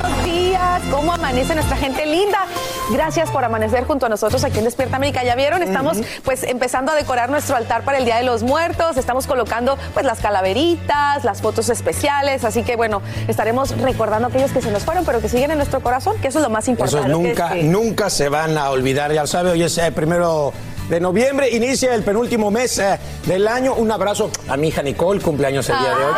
[0.00, 2.46] Buenos días, ¿cómo amanece nuestra gente linda?
[2.90, 5.24] Gracias por amanecer junto a nosotros aquí en Despierta América.
[5.24, 8.96] Ya vieron, estamos pues empezando a decorar nuestro altar para el Día de los Muertos,
[8.96, 14.52] estamos colocando pues las calaveritas, las fotos especiales, así que bueno, estaremos recordando a aquellos
[14.52, 16.68] que se nos fueron, pero que siguen en nuestro corazón, que eso es lo más
[16.68, 17.08] importante.
[17.08, 20.52] Esos nunca, nunca se van a olvidar, ya lo sabe, hoy es el primero
[20.88, 23.74] de noviembre, inicia el penúltimo mes eh, del año.
[23.74, 26.12] Un abrazo a mi hija Nicole, cumpleaños el día de hoy.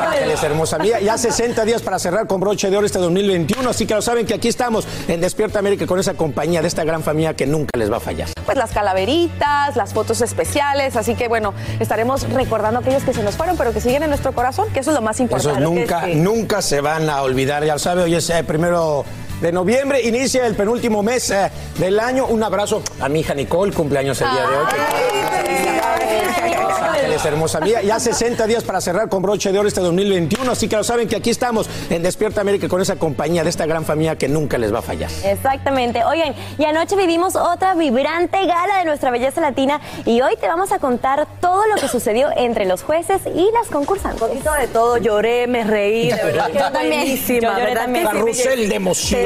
[0.00, 1.00] Ángeles, hermosa mía.
[1.00, 4.26] Ya 60 días para cerrar con broche de oro este 2021, así que lo saben
[4.26, 7.70] que aquí estamos en Despierta América con esa compañía de esta gran familia que nunca
[7.78, 8.28] les va a fallar.
[8.44, 13.22] Pues las calaveritas, las fotos especiales, así que bueno, estaremos recordando a aquellos que se
[13.22, 15.60] nos fueron, pero que siguen en nuestro corazón, que eso es lo más importante.
[15.60, 19.04] Esos nunca, nunca se van a olvidar, ya lo sabe, hoy es el primero
[19.40, 22.26] de noviembre, inicia el penúltimo mes eh, del año.
[22.26, 24.64] Un abrazo a mi hija Nicole, cumpleaños el día de hoy.
[26.84, 27.82] Ángeles, hermosa mía.
[27.82, 31.08] Ya 60 días para cerrar con broche de oro este 2021, así que lo saben
[31.08, 34.58] que aquí estamos en Despierta América con esa compañía de esta gran familia que nunca
[34.58, 35.10] les va a fallar.
[35.24, 36.04] Exactamente.
[36.04, 40.72] Oigan, y anoche vivimos otra vibrante gala de nuestra belleza latina y hoy te vamos
[40.72, 44.22] a contar todo lo que sucedió entre los jueces y las concursantes.
[44.22, 46.88] Un poquito de todo, lloré, me reí, de verdad Yo también.
[47.00, 47.82] buenísima, Yo lloré ¿verdad?
[47.82, 48.04] también.
[48.06, 48.78] Carrusel de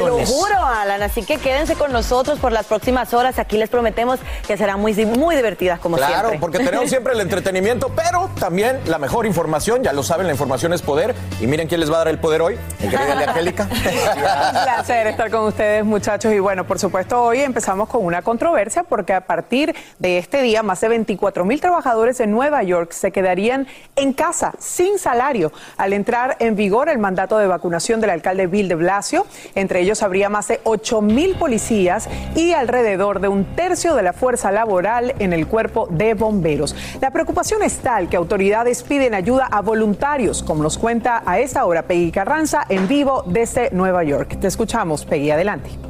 [0.03, 3.39] Te lo juro, Alan, así que quédense con nosotros por las próximas horas.
[3.39, 6.39] Aquí les prometemos que serán muy, muy divertidas como Claro, siempre.
[6.39, 9.83] porque tenemos siempre el entretenimiento, pero también la mejor información.
[9.83, 11.15] Ya lo saben, la información es poder.
[11.41, 12.57] Y miren quién les va a dar el poder hoy.
[12.79, 13.67] Mi querida Lea Angélica.
[13.73, 16.31] Un placer estar con ustedes, muchachos.
[16.33, 20.63] Y bueno, por supuesto, hoy empezamos con una controversia porque a partir de este día,
[20.63, 25.93] más de 24 mil trabajadores en Nueva York se quedarían en casa sin salario al
[25.93, 29.25] entrar en vigor el mandato de vacunación del alcalde Bill de Blasio.
[29.55, 34.13] Entre ellos habría más de 8 mil policías y alrededor de un tercio de la
[34.13, 36.75] fuerza laboral en el cuerpo de bomberos.
[37.01, 41.65] La preocupación es tal que autoridades piden ayuda a voluntarios, como nos cuenta a esta
[41.65, 44.39] hora Peggy Carranza en vivo desde Nueva York.
[44.39, 45.88] Te escuchamos, Peggy, adelante.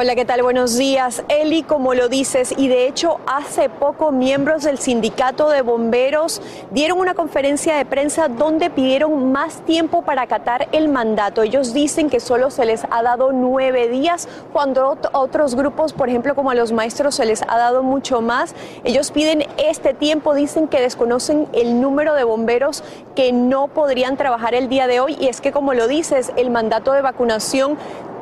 [0.00, 0.44] Hola, ¿qué tal?
[0.44, 1.24] Buenos días.
[1.28, 7.00] Eli, como lo dices, y de hecho hace poco miembros del sindicato de bomberos dieron
[7.00, 11.42] una conferencia de prensa donde pidieron más tiempo para acatar el mandato.
[11.42, 16.08] Ellos dicen que solo se les ha dado nueve días, cuando ot- otros grupos, por
[16.08, 18.54] ejemplo, como a los maestros, se les ha dado mucho más.
[18.84, 22.84] Ellos piden este tiempo, dicen que desconocen el número de bomberos
[23.16, 25.16] que no podrían trabajar el día de hoy.
[25.18, 27.76] Y es que, como lo dices, el mandato de vacunación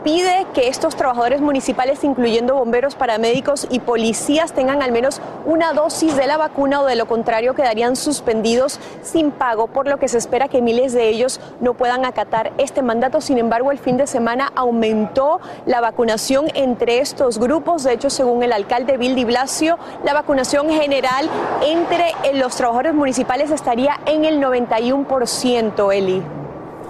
[0.06, 6.14] pide que estos trabajadores municipales, incluyendo bomberos, paramédicos y policías, tengan al menos una dosis
[6.14, 10.18] de la vacuna o de lo contrario quedarían suspendidos sin pago, por lo que se
[10.18, 13.20] espera que miles de ellos no puedan acatar este mandato.
[13.20, 17.82] Sin embargo, el fin de semana aumentó la vacunación entre estos grupos.
[17.82, 21.28] De hecho, según el alcalde Bill Di Blasio, la vacunación general
[21.64, 26.45] entre los trabajadores municipales estaría en el 91%, Eli.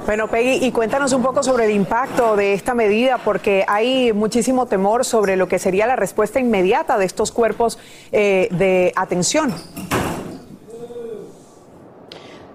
[0.06, 4.66] Bueno, Peggy, y cuéntanos un poco sobre el impacto de esta medida, porque hay muchísimo
[4.66, 7.76] temor sobre lo que sería la respuesta inmediata de estos cuerpos
[8.12, 9.52] eh, de atención.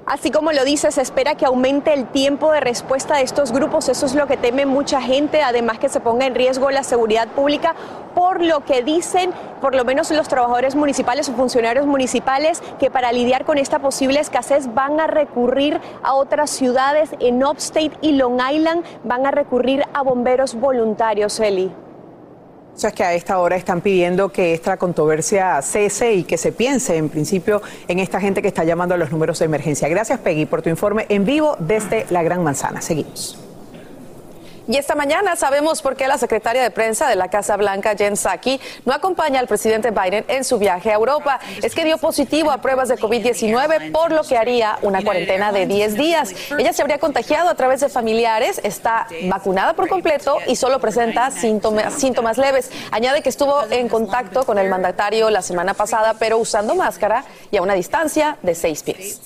[0.05, 3.89] Así como lo dice, se espera que aumente el tiempo de respuesta de estos grupos.
[3.89, 5.41] Eso es lo que teme mucha gente.
[5.41, 7.75] Además que se ponga en riesgo la seguridad pública
[8.13, 9.31] por lo que dicen,
[9.61, 14.19] por lo menos los trabajadores municipales o funcionarios municipales, que para lidiar con esta posible
[14.19, 19.83] escasez van a recurrir a otras ciudades en Upstate y Long Island, van a recurrir
[19.93, 21.71] a bomberos voluntarios, Eli.
[22.73, 26.37] O sea, es que a esta hora están pidiendo que esta controversia cese y que
[26.37, 29.89] se piense en principio en esta gente que está llamando a los números de emergencia.
[29.89, 32.81] Gracias, Peggy, por tu informe en vivo desde la Gran Manzana.
[32.81, 33.50] Seguimos.
[34.67, 38.15] Y esta mañana sabemos por qué la secretaria de prensa de la Casa Blanca, Jen
[38.15, 41.39] Psaki, no acompaña al presidente Biden en su viaje a Europa.
[41.61, 45.65] Es que dio positivo a pruebas de COVID-19, por lo que haría una cuarentena de
[45.65, 46.33] 10 días.
[46.57, 51.31] Ella se habría contagiado a través de familiares, está vacunada por completo y solo presenta
[51.31, 52.71] síntomas, síntomas leves.
[52.91, 57.57] Añade que estuvo en contacto con el mandatario la semana pasada, pero usando máscara y
[57.57, 59.21] a una distancia de 6 pies.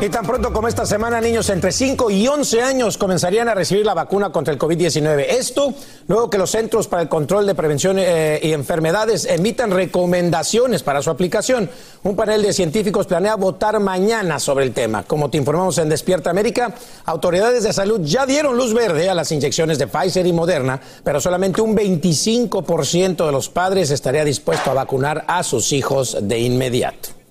[0.00, 3.86] Y tan pronto como esta semana, niños entre 5 y 11 años comenzarían a recibir
[3.86, 5.24] la vacuna contra el COVID-19.
[5.30, 5.72] Esto
[6.08, 11.00] luego que los Centros para el Control de Prevención eh, y Enfermedades emitan recomendaciones para
[11.00, 11.70] su aplicación.
[12.02, 15.04] Un panel de científicos planea votar mañana sobre el tema.
[15.04, 16.74] Como te informamos en Despierta América,
[17.06, 21.18] autoridades de salud ya dieron luz verde a las inyecciones de Pfizer y Moderna, pero
[21.18, 27.23] solamente un 25% de los padres estaría dispuesto a vacunar a sus hijos de inmediato.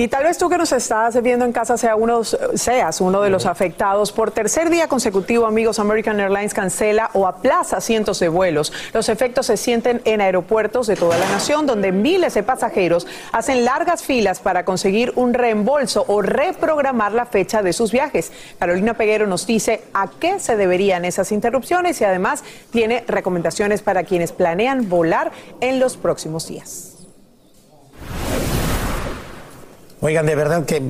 [0.00, 3.28] Y tal vez tú que nos estás viendo en casa sea uno, seas uno de
[3.28, 4.12] los afectados.
[4.12, 8.72] Por tercer día consecutivo, amigos, American Airlines cancela o aplaza cientos de vuelos.
[8.94, 13.66] Los efectos se sienten en aeropuertos de toda la nación, donde miles de pasajeros hacen
[13.66, 18.32] largas filas para conseguir un reembolso o reprogramar la fecha de sus viajes.
[18.58, 24.04] Carolina Peguero nos dice a qué se deberían esas interrupciones y además tiene recomendaciones para
[24.04, 25.30] quienes planean volar
[25.60, 26.89] en los próximos días.
[30.00, 30.82] Oigan, de verdad que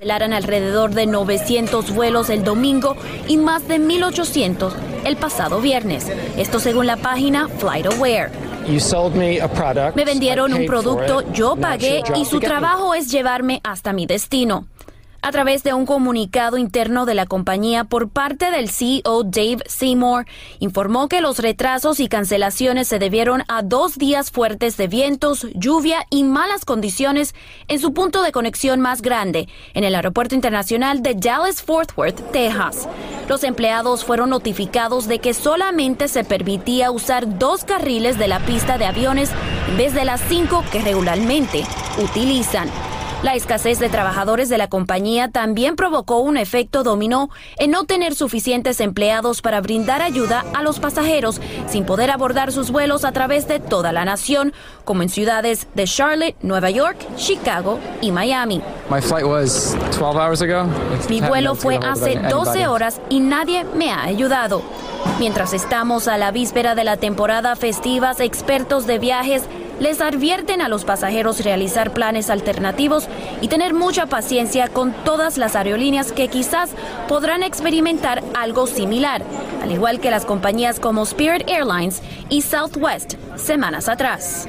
[0.00, 2.96] Velaran alrededor de 900 vuelos el domingo
[3.28, 4.72] y más de 1.800
[5.04, 6.06] el pasado viernes.
[6.38, 8.30] Esto según la página FlightAware.
[9.94, 14.66] Me vendieron un producto, yo pagué y su trabajo es llevarme hasta mi destino.
[15.22, 20.24] A través de un comunicado interno de la compañía por parte del CEO Dave Seymour,
[20.60, 26.06] informó que los retrasos y cancelaciones se debieron a dos días fuertes de vientos, lluvia
[26.08, 27.34] y malas condiciones
[27.68, 32.88] en su punto de conexión más grande, en el Aeropuerto Internacional de Dallas-Fort Worth, Texas.
[33.28, 38.78] Los empleados fueron notificados de que solamente se permitía usar dos carriles de la pista
[38.78, 39.30] de aviones
[39.68, 41.64] en vez de las cinco que regularmente
[42.02, 42.70] utilizan.
[43.22, 47.28] La escasez de trabajadores de la compañía también provocó un efecto dominó
[47.58, 51.38] en no tener suficientes empleados para brindar ayuda a los pasajeros
[51.68, 54.54] sin poder abordar sus vuelos a través de toda la nación,
[54.86, 58.62] como en ciudades de Charlotte, Nueva York, Chicago y Miami.
[61.10, 64.62] Mi vuelo fue hace 12 horas y nadie me ha ayudado.
[65.18, 69.42] Mientras estamos a la víspera de la temporada festiva, expertos de viajes
[69.80, 73.08] les advierten a los pasajeros realizar planes alternativos
[73.40, 76.70] y tener mucha paciencia con todas las aerolíneas que quizás
[77.08, 79.22] podrán experimentar algo similar,
[79.62, 84.46] al igual que las compañías como Spirit Airlines y Southwest semanas atrás.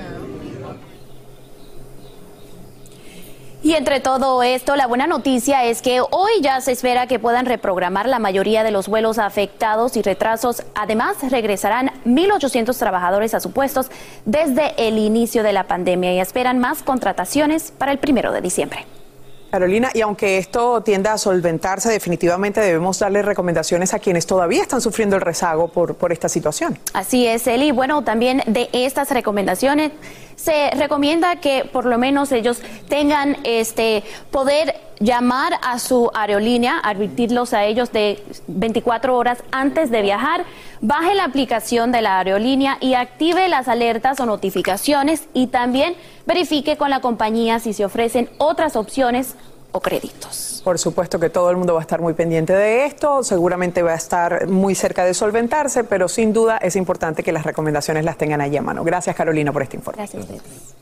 [3.63, 7.45] Y entre todo esto, la buena noticia es que hoy ya se espera que puedan
[7.45, 10.63] reprogramar la mayoría de los vuelos afectados y retrasos.
[10.73, 13.91] Además, regresarán 1.800 trabajadores a sus puestos
[14.25, 18.87] desde el inicio de la pandemia y esperan más contrataciones para el primero de diciembre.
[19.51, 24.79] Carolina, y aunque esto tienda a solventarse, definitivamente debemos darle recomendaciones a quienes todavía están
[24.79, 26.79] sufriendo el rezago por, por esta situación.
[26.93, 27.71] Así es, Eli.
[27.71, 29.91] Bueno, también de estas recomendaciones
[30.37, 37.53] se recomienda que por lo menos ellos tengan este poder llamar a su aerolínea, advertirlos
[37.53, 40.45] a ellos de 24 horas antes de viajar,
[40.79, 46.77] baje la aplicación de la aerolínea y active las alertas o notificaciones y también verifique
[46.77, 49.35] con la compañía si se ofrecen otras opciones
[49.71, 50.61] o créditos.
[50.63, 53.93] Por supuesto que todo el mundo va a estar muy pendiente de esto, seguramente va
[53.93, 58.17] a estar muy cerca de solventarse, pero sin duda es importante que las recomendaciones las
[58.17, 58.83] tengan ahí a mano.
[58.83, 59.97] Gracias Carolina por este informe.
[59.97, 60.75] Gracias a ustedes.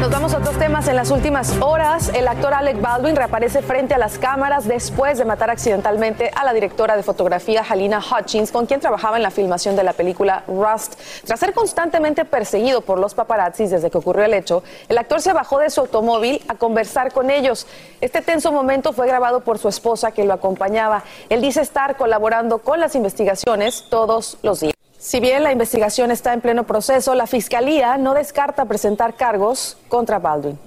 [0.00, 0.86] Nos vamos a otros temas.
[0.88, 5.24] En las últimas horas, el actor Alec Baldwin reaparece frente a las cámaras después de
[5.24, 9.74] matar accidentalmente a la directora de fotografía Halina Hutchins, con quien trabajaba en la filmación
[9.74, 10.94] de la película Rust.
[11.24, 15.32] Tras ser constantemente perseguido por los paparazzis desde que ocurrió el hecho, el actor se
[15.32, 17.66] bajó de su automóvil a conversar con ellos.
[18.00, 21.02] Este tenso momento fue grabado por su esposa que lo acompañaba.
[21.30, 24.75] Él dice estar colaborando con las investigaciones todos los días.
[25.06, 30.18] Si bien la investigación está en pleno proceso, la Fiscalía no descarta presentar cargos contra
[30.18, 30.58] Baldwin.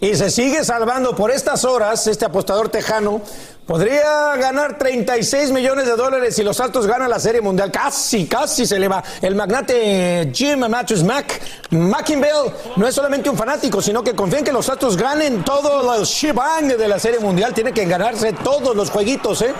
[0.00, 3.22] y se sigue salvando por estas horas, este apostador tejano
[3.66, 7.70] podría ganar 36 millones de dólares si los Altos ganan la Serie Mundial.
[7.70, 9.02] Casi, casi se le va.
[9.22, 11.40] El magnate Jim Matthews Mac,
[11.70, 15.94] Mackinville, no es solamente un fanático, sino que confía en que los Altos ganen todo
[15.94, 17.54] el shebang de la Serie Mundial.
[17.54, 19.54] Tiene que ganarse todos los jueguitos, ¿eh?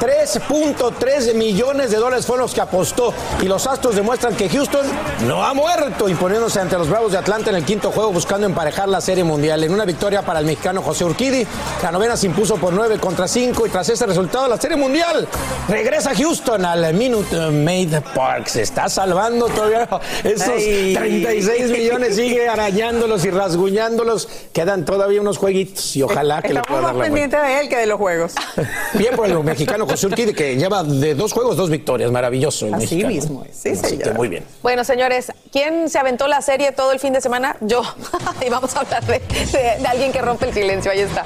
[0.00, 3.14] 3.3 millones de dólares fueron los que apostó.
[3.40, 4.86] Y los Astros demuestran que Houston
[5.26, 8.88] no ha muerto, imponiéndose ante los Bravos de Atlanta en el quinto juego, buscando emparejar
[8.88, 9.64] la Serie Mundial.
[9.64, 11.46] En una victoria para el mexicano José Urquidi,
[11.82, 15.28] la novena se impuso por 9 contra y tras ese resultado la Serie Mundial
[15.68, 18.46] regresa Houston al Minute Maid Park.
[18.46, 19.86] Se está salvando todavía
[20.24, 24.26] esos 36 millones, sigue arañándolos y rasguñándolos.
[24.54, 27.76] Quedan todavía unos jueguitos y ojalá que le pueda dar la pendiente de él que
[27.76, 28.32] de los juegos.
[28.94, 32.10] Bien por el mexicano José Urquidi que lleva de dos juegos dos victorias.
[32.10, 32.68] Maravilloso.
[32.72, 34.44] Así mismo Sí, sí, muy bien.
[34.62, 37.56] Bueno, señores, ¿quién se aventó la serie todo el fin de semana?
[37.60, 37.82] Yo.
[38.46, 39.20] y vamos a hablar de,
[39.52, 40.90] de alguien que rompe el silencio.
[40.90, 41.22] Ahí está.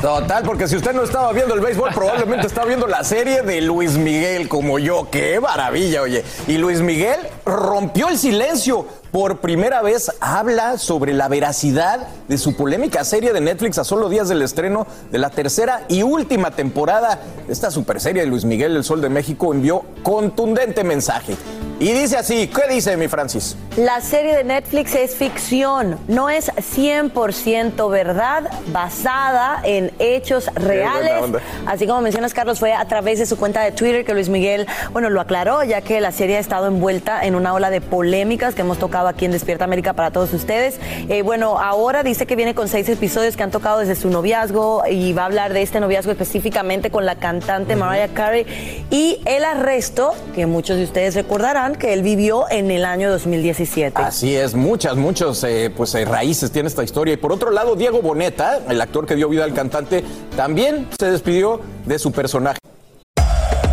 [0.00, 3.60] Total, porque si usted no estaba viendo el béisbol, probablemente estaba viendo la serie de
[3.60, 5.08] Luis Miguel como yo.
[5.10, 6.24] ¡Qué maravilla, oye!
[6.46, 8.86] Y Luis Miguel rompió el silencio.
[9.10, 14.10] Por primera vez habla sobre la veracidad de su polémica serie de Netflix a solo
[14.10, 18.44] días del estreno de la tercera y última temporada de esta super serie de Luis
[18.44, 21.36] Miguel, El Sol de México, envió contundente mensaje.
[21.80, 23.56] Y dice así, ¿qué dice mi Francis?
[23.76, 31.40] La serie de Netflix es ficción, no es 100% verdad, basada en hechos reales.
[31.66, 34.66] Así como mencionas, Carlos, fue a través de su cuenta de Twitter que Luis Miguel,
[34.90, 38.56] bueno, lo aclaró, ya que la serie ha estado envuelta en una ola de polémicas
[38.56, 40.80] que hemos tocado aquí en Despierta América para todos ustedes.
[41.08, 44.82] Eh, bueno, ahora dice que viene con seis episodios que han tocado desde su noviazgo
[44.90, 49.44] y va a hablar de este noviazgo específicamente con la cantante Mariah Carey y el
[49.44, 54.02] arresto, que muchos de ustedes recordarán que él vivió en el año 2017.
[54.02, 57.14] Así es, muchas, muchos eh, pues, eh, raíces tiene esta historia.
[57.14, 60.02] Y por otro lado, Diego Boneta, el actor que dio vida al cantante,
[60.36, 62.58] también se despidió de su personaje.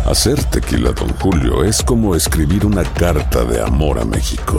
[0.06, 4.58] Hacer tequila, don Julio, es como escribir una carta de amor a México.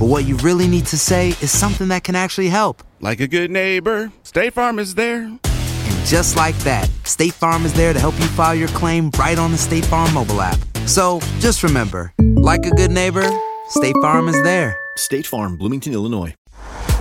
[0.00, 2.82] But what you really need to say is something that can actually help.
[3.02, 5.24] Like a good neighbor, State Farm is there.
[5.24, 9.38] And just like that, State Farm is there to help you file your claim right
[9.38, 10.58] on the State Farm mobile app.
[10.86, 13.28] So just remember, like a good neighbor,
[13.68, 14.74] State Farm is there.
[14.96, 16.34] State Farm, Bloomington, Illinois.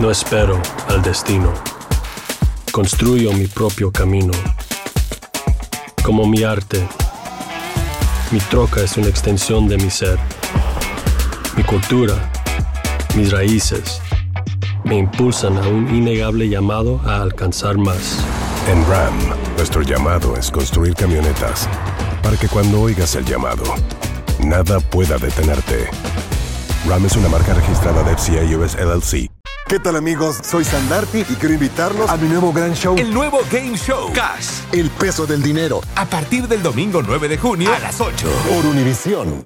[0.01, 1.53] No espero al destino.
[2.73, 4.33] Construyo mi propio camino.
[6.03, 6.85] Como mi arte,
[8.33, 10.19] mi troca es una extensión de mi ser.
[11.55, 12.29] Mi cultura,
[13.15, 14.01] mis raíces
[14.83, 18.23] me impulsan a un innegable llamado a alcanzar más.
[18.67, 19.13] En RAM,
[19.57, 21.67] nuestro llamado es construir camionetas
[22.23, 23.63] para que cuando oigas el llamado,
[24.45, 25.89] nada pueda detenerte.
[26.87, 29.29] RAM es una marca registrada de FCA US LLC.
[29.67, 30.39] ¿Qué tal amigos?
[30.43, 32.95] Soy Sandarti y quiero invitarlos a mi nuevo gran show.
[32.97, 34.11] El nuevo Game Show.
[34.13, 34.61] Cash.
[34.71, 35.81] El peso del dinero.
[35.95, 38.27] A partir del domingo 9 de junio a las 8.
[38.49, 39.45] Por Univisión.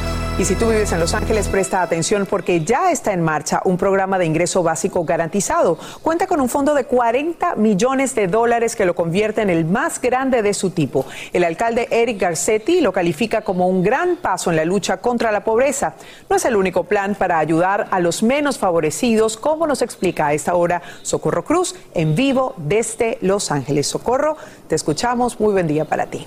[0.41, 3.77] Y si tú vives en Los Ángeles, presta atención porque ya está en marcha un
[3.77, 5.77] programa de ingreso básico garantizado.
[6.01, 10.01] Cuenta con un fondo de 40 millones de dólares que lo convierte en el más
[10.01, 11.05] grande de su tipo.
[11.31, 15.43] El alcalde Eric Garcetti lo califica como un gran paso en la lucha contra la
[15.43, 15.93] pobreza.
[16.27, 20.33] No es el único plan para ayudar a los menos favorecidos, como nos explica a
[20.33, 23.85] esta hora Socorro Cruz en vivo desde Los Ángeles.
[23.85, 25.39] Socorro, te escuchamos.
[25.39, 26.25] Muy buen día para ti.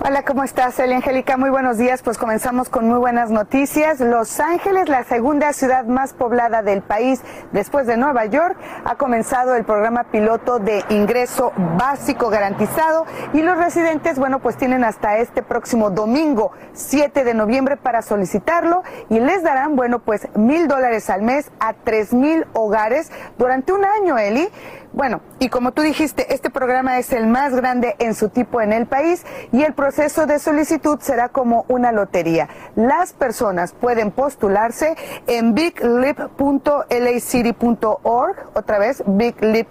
[0.00, 1.36] Hola, ¿cómo estás, Elia Angélica?
[1.36, 2.02] Muy buenos días.
[2.02, 3.98] Pues comenzamos con muy buenas noticias.
[3.98, 9.56] Los Ángeles, la segunda ciudad más poblada del país después de Nueva York, ha comenzado
[9.56, 15.42] el programa piloto de ingreso básico garantizado y los residentes, bueno, pues tienen hasta este
[15.42, 21.22] próximo domingo, 7 de noviembre, para solicitarlo y les darán, bueno, pues mil dólares al
[21.22, 24.48] mes a tres mil hogares durante un año, Eli.
[24.98, 28.72] Bueno, y como tú dijiste, este programa es el más grande en su tipo en
[28.72, 32.48] el país y el proceso de solicitud será como una lotería.
[32.74, 34.96] Las personas pueden postularse
[35.28, 39.68] en biglip.lacity.org, otra vez biglip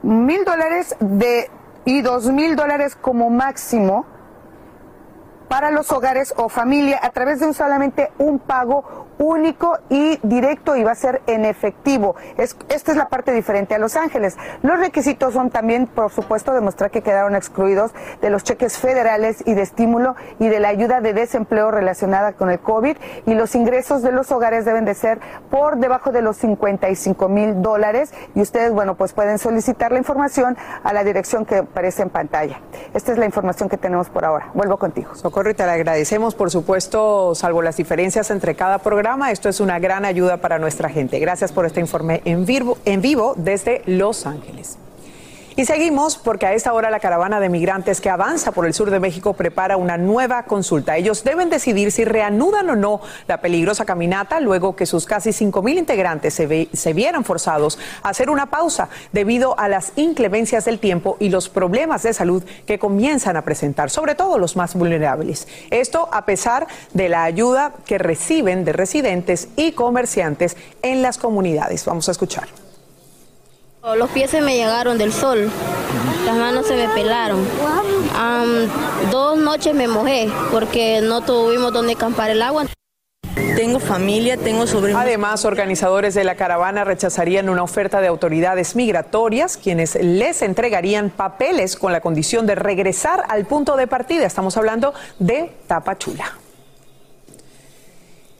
[0.04, 1.50] mil dólares de
[1.88, 4.06] y dos mil dólares como máximo
[5.48, 10.76] para los hogares o familia a través de un solamente un pago único y directo
[10.76, 12.16] y va a ser en efectivo.
[12.38, 14.38] Es, esta es la parte diferente a Los Ángeles.
[14.62, 19.54] Los requisitos son también, por supuesto, demostrar que quedaron excluidos de los cheques federales y
[19.54, 24.02] de estímulo y de la ayuda de desempleo relacionada con el COVID y los ingresos
[24.02, 25.20] de los hogares deben de ser
[25.50, 30.58] por debajo de los 55 mil dólares y ustedes, bueno, pues pueden solicitar la información
[30.84, 32.60] a la dirección que aparece en pantalla.
[32.94, 34.50] Esta es la información que tenemos por ahora.
[34.54, 35.16] Vuelvo contigo.
[35.16, 39.62] Socorro, y te la agradecemos, por supuesto, salvo las diferencias entre cada programa esto es
[39.62, 41.20] una gran ayuda para nuestra gente.
[41.20, 44.78] Gracias por este informe en vivo, en vivo desde Los Ángeles.
[45.60, 48.92] Y seguimos porque a esta hora la caravana de migrantes que avanza por el sur
[48.92, 50.98] de México prepara una nueva consulta.
[50.98, 55.80] Ellos deben decidir si reanudan o no la peligrosa caminata luego que sus casi 5.000
[55.80, 61.18] integrantes se, se vieran forzados a hacer una pausa debido a las inclemencias del tiempo
[61.20, 65.48] y los problemas de salud que comienzan a presentar, sobre todo los más vulnerables.
[65.72, 71.84] Esto a pesar de la ayuda que reciben de residentes y comerciantes en las comunidades.
[71.84, 72.67] Vamos a escuchar.
[73.84, 75.50] Los pies se me llegaron del sol,
[76.26, 77.48] las manos se me pelaron.
[79.12, 82.66] dos noches me mojé porque no tuvimos donde acampar el agua.
[83.56, 85.02] Tengo familia, tengo sobrinos.
[85.02, 91.76] Además, organizadores de la caravana rechazarían una oferta de autoridades migratorias, quienes les entregarían papeles
[91.76, 94.26] con la condición de regresar al punto de partida.
[94.26, 96.38] Estamos hablando de Tapachula.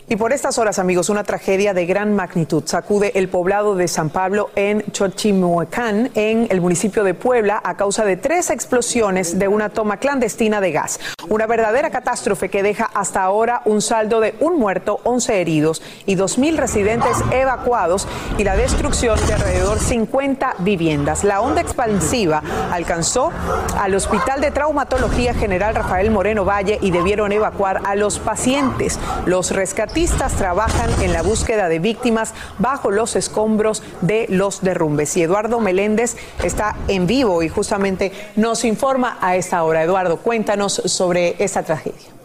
[0.10, 4.10] Y por estas horas, amigos, una tragedia de gran magnitud sacude el poblado de San
[4.10, 9.68] Pablo en Chochimuecán, en el municipio de Puebla, a causa de tres explosiones de una
[9.68, 11.02] toma clandestina de gas.
[11.28, 16.16] Una verdadera catástrofe que deja hasta ahora un saldo de un muerto, 11 heridos y
[16.16, 21.26] 2.000 residentes evacuados y la destrucción de alrededor 50 viviendas.
[21.26, 22.42] La onda expansiva
[22.72, 23.34] alcanzó
[23.78, 28.98] al Hospital de Traumatología General Rafael Moreno Valle y debieron evacuar a los pacientes.
[29.26, 29.97] Los rescatistas
[30.38, 35.18] trabajan en la búsqueda de víctimas bajo los escombros de los derrumbes.
[35.18, 39.82] Y Eduardo Meléndez está en vivo y justamente nos informa a esta hora.
[39.82, 42.17] Eduardo, cuéntanos sobre esta tragedia.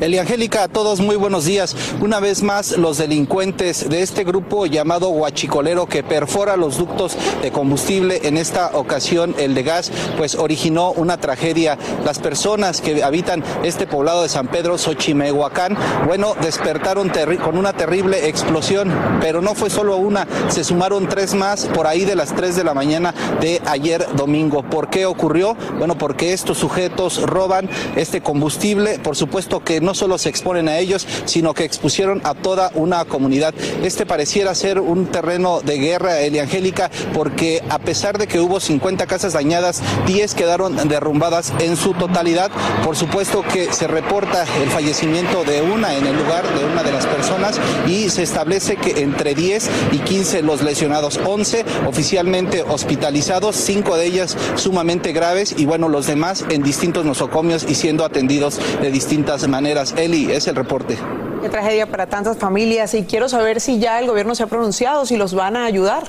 [0.00, 1.76] Angélica, a todos muy buenos días.
[2.00, 7.52] Una vez más, los delincuentes de este grupo llamado Huachicolero que perfora los ductos de
[7.52, 11.76] combustible, en esta ocasión el de gas, pues originó una tragedia.
[12.02, 17.12] Las personas que habitan este poblado de San Pedro, Xochimehuacán, bueno, despertaron
[17.44, 22.06] con una terrible explosión, pero no fue solo una, se sumaron tres más por ahí
[22.06, 24.62] de las tres de la mañana de ayer domingo.
[24.62, 25.56] ¿Por qué ocurrió?
[25.78, 30.68] Bueno, porque estos sujetos roban este combustible, por supuesto que no no solo se exponen
[30.68, 33.52] a ellos, sino que expusieron a toda una comunidad.
[33.82, 39.08] Este pareciera ser un terreno de guerra, Eliangélica, porque a pesar de que hubo 50
[39.08, 42.52] casas dañadas, 10 quedaron derrumbadas en su totalidad.
[42.84, 46.92] Por supuesto que se reporta el fallecimiento de una en el lugar, de una de
[46.92, 53.56] las personas, y se establece que entre 10 y 15 los lesionados, 11 oficialmente hospitalizados,
[53.56, 58.60] 5 de ellas sumamente graves y bueno, los demás en distintos nosocomios y siendo atendidos
[58.80, 59.79] de distintas maneras.
[59.96, 60.98] Eli, es el reporte.
[61.40, 65.06] Qué tragedia para tantas familias y quiero saber si ya el gobierno se ha pronunciado,
[65.06, 66.04] si los van a ayudar.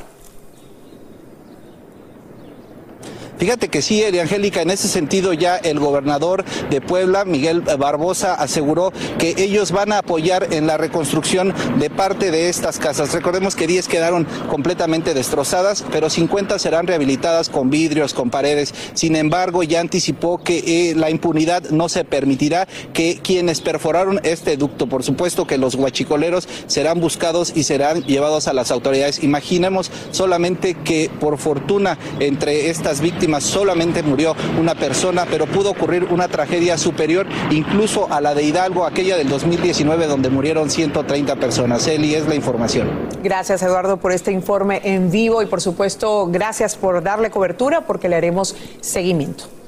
[3.42, 8.94] Fíjate que sí, Angélica, en ese sentido ya el gobernador de Puebla, Miguel Barbosa, aseguró
[9.18, 13.14] que ellos van a apoyar en la reconstrucción de parte de estas casas.
[13.14, 18.76] Recordemos que 10 quedaron completamente destrozadas, pero 50 serán rehabilitadas con vidrios, con paredes.
[18.94, 24.56] Sin embargo, ya anticipó que eh, la impunidad no se permitirá que quienes perforaron este
[24.56, 29.24] ducto, por supuesto que los guachicoleros serán buscados y serán llevados a las autoridades.
[29.24, 36.06] Imaginemos solamente que por fortuna entre estas víctimas solamente murió una persona, pero pudo ocurrir
[36.06, 41.88] una tragedia superior incluso a la de Hidalgo, aquella del 2019 donde murieron 130 personas.
[41.88, 42.90] Eli es la información.
[43.24, 48.10] Gracias Eduardo por este informe en vivo y por supuesto gracias por darle cobertura porque
[48.10, 49.61] le haremos seguimiento.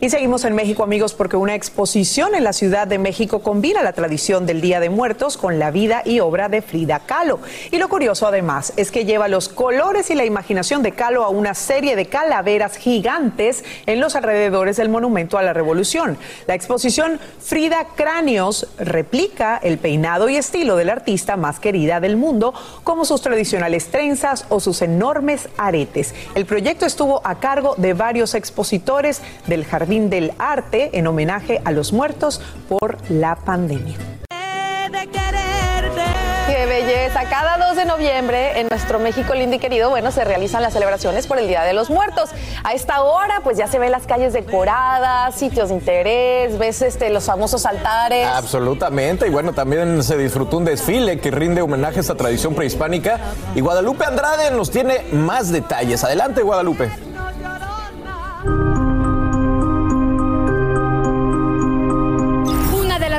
[0.00, 3.92] Y seguimos en México, amigos, porque una exposición en la Ciudad de México combina la
[3.92, 7.40] tradición del Día de Muertos con la vida y obra de Frida Kahlo.
[7.72, 11.30] Y lo curioso, además, es que lleva los colores y la imaginación de Kahlo a
[11.30, 16.16] una serie de calaveras gigantes en los alrededores del Monumento a la Revolución.
[16.46, 22.54] La exposición Frida Cráneos replica el peinado y estilo del artista más querida del mundo,
[22.84, 26.14] como sus tradicionales trenzas o sus enormes aretes.
[26.36, 31.72] El proyecto estuvo a cargo de varios expositores del Jardín del Arte en homenaje a
[31.72, 33.96] los muertos por la pandemia.
[36.46, 37.22] Qué belleza.
[37.30, 41.26] Cada 2 de noviembre en nuestro México lindo y querido, bueno, se realizan las celebraciones
[41.26, 42.28] por el Día de los Muertos.
[42.64, 47.08] A esta hora, pues ya se ven las calles decoradas, sitios de interés, ves este,
[47.08, 48.26] los famosos altares.
[48.26, 49.26] Absolutamente.
[49.26, 53.18] Y bueno, también se disfrutó un desfile que rinde homenaje a esta tradición prehispánica.
[53.54, 56.04] Y Guadalupe Andrade nos tiene más detalles.
[56.04, 56.90] Adelante, Guadalupe.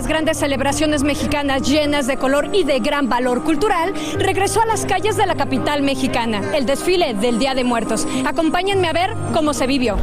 [0.10, 5.15] Grandes celebraciones mexicanas llenas de color y de gran valor cultural, regresó a las calles
[5.15, 8.08] de la capital mexicana, el desfile del Día de Muertos.
[8.26, 9.98] Acompáñenme a ver cómo se vivió.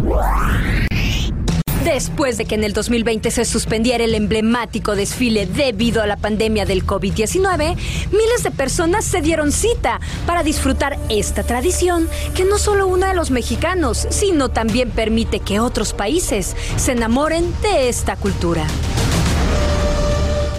[1.84, 6.66] Después de que en el 2020 se suspendiera el emblemático desfile debido a la pandemia
[6.66, 7.76] del COVID-19,
[8.10, 13.14] miles de personas se dieron cita para disfrutar esta tradición que no solo une a
[13.14, 18.66] los mexicanos, sino también permite que otros países se enamoren de esta cultura.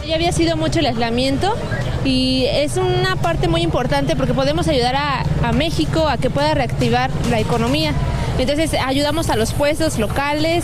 [0.07, 1.53] Ya había sido mucho el aislamiento
[2.05, 7.11] y es una parte muy importante porque podemos ayudar a, México a que pueda reactivar
[7.29, 7.91] la economía.
[8.39, 10.63] Entonces ayudamos a los puestos locales,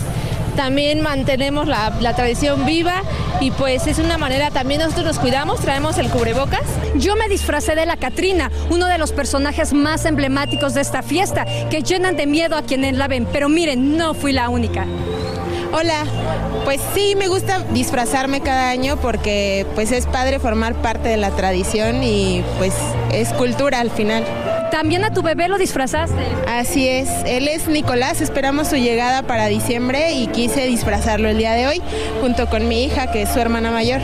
[0.56, 3.02] también mantenemos la, la, tradición viva
[3.40, 6.62] y pues es una manera, también nosotros nos cuidamos, traemos el cubrebocas.
[6.94, 11.44] Yo me disfracé de la Catrina, uno de los personajes más emblemáticos de esta fiesta,
[11.68, 14.86] que llenan de miedo a quienes la ven, pero miren, no fui la única.
[15.76, 16.04] Hola,
[16.62, 21.30] pues sí, me gusta disfrazarme cada año porque pues es padre formar parte de la
[21.30, 22.72] tradición y pues
[23.12, 24.24] es cultura al final.
[24.70, 26.14] ¿También a tu bebé lo disfrazaste?
[26.46, 31.54] Así es, él es Nicolás, esperamos su llegada para diciembre y quise disfrazarlo el día
[31.54, 31.82] de hoy
[32.20, 34.00] junto con mi hija que es su hermana mayor.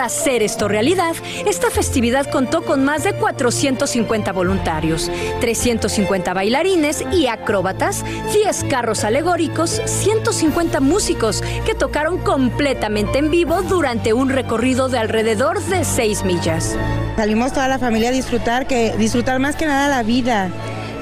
[0.00, 1.14] Para hacer esto realidad,
[1.46, 5.10] esta festividad contó con más de 450 voluntarios,
[5.42, 14.14] 350 bailarines y acróbatas, 10 carros alegóricos, 150 músicos que tocaron completamente en vivo durante
[14.14, 16.78] un recorrido de alrededor de 6 millas.
[17.16, 20.50] Salimos toda la familia a disfrutar, que disfrutar más que nada la vida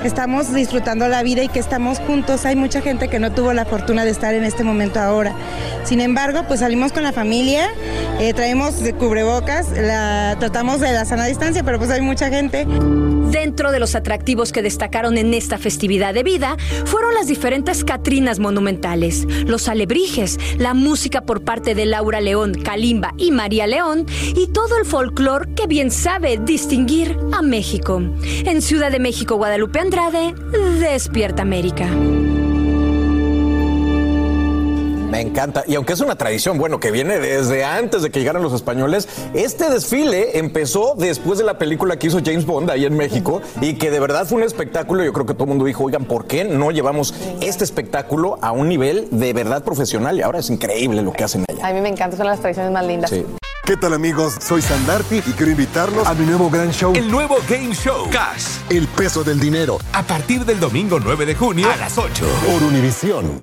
[0.05, 2.45] estamos disfrutando la vida y que estamos juntos.
[2.45, 5.35] Hay mucha gente que no tuvo la fortuna de estar en este momento ahora.
[5.85, 7.69] Sin embargo, pues salimos con la familia,
[8.21, 9.69] eh, traemos cubrebocas,
[10.39, 12.67] tratamos de la sana distancia, pero pues hay mucha gente.
[13.31, 18.39] Dentro de los atractivos que destacaron en esta festividad de vida fueron las diferentes Catrinas
[18.39, 24.49] monumentales, los alebrijes, la música por parte de Laura León, Kalimba y María León y
[24.49, 28.03] todo el folclor que bien sabe distinguir a México.
[28.23, 30.35] En Ciudad de México, Guadalupe Andrade,
[30.81, 31.89] Despierta América.
[35.09, 35.65] Me encanta.
[35.67, 39.09] Y aunque es una tradición, bueno, que viene desde antes de que llegaran los españoles,
[39.33, 43.75] este desfile empezó después de la película que hizo James Bond ahí en México y
[43.75, 45.03] que de verdad fue un espectáculo.
[45.03, 48.53] Yo creo que todo el mundo dijo, oigan, ¿por qué no llevamos este espectáculo a
[48.53, 50.19] un nivel de verdad profesional?
[50.19, 51.67] Y ahora es increíble lo que hacen allá.
[51.67, 53.11] A mí me encanta, son las tradiciones más lindas.
[53.11, 53.25] Sí.
[53.65, 54.35] ¿Qué tal amigos?
[54.41, 56.93] Soy Sandarti y quiero invitarlos a mi nuevo gran show.
[56.95, 58.09] El nuevo Game Show.
[58.11, 58.61] Cash.
[58.71, 59.79] El peso del dinero.
[59.93, 62.27] A partir del domingo 9 de junio a las 8.
[62.47, 63.43] Por Univisión.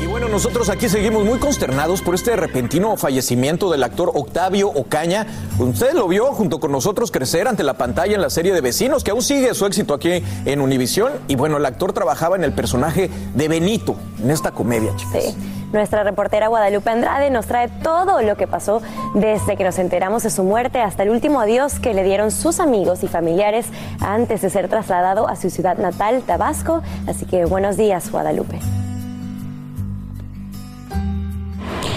[0.00, 5.26] Y bueno, nosotros aquí seguimos muy consternados por este repentino fallecimiento del actor Octavio Ocaña.
[5.58, 9.02] Usted lo vio junto con nosotros crecer ante la pantalla en la serie de Vecinos,
[9.02, 11.12] que aún sigue su éxito aquí en Univisión.
[11.26, 15.24] Y bueno, el actor trabajaba en el personaje de Benito, en esta comedia, chicos.
[15.24, 15.36] Sí.
[15.72, 18.80] Nuestra reportera Guadalupe Andrade nos trae todo lo que pasó
[19.14, 22.60] desde que nos enteramos de su muerte hasta el último adiós que le dieron sus
[22.60, 23.66] amigos y familiares
[24.00, 26.82] antes de ser trasladado a su ciudad natal, Tabasco.
[27.06, 28.60] Así que buenos días, Guadalupe.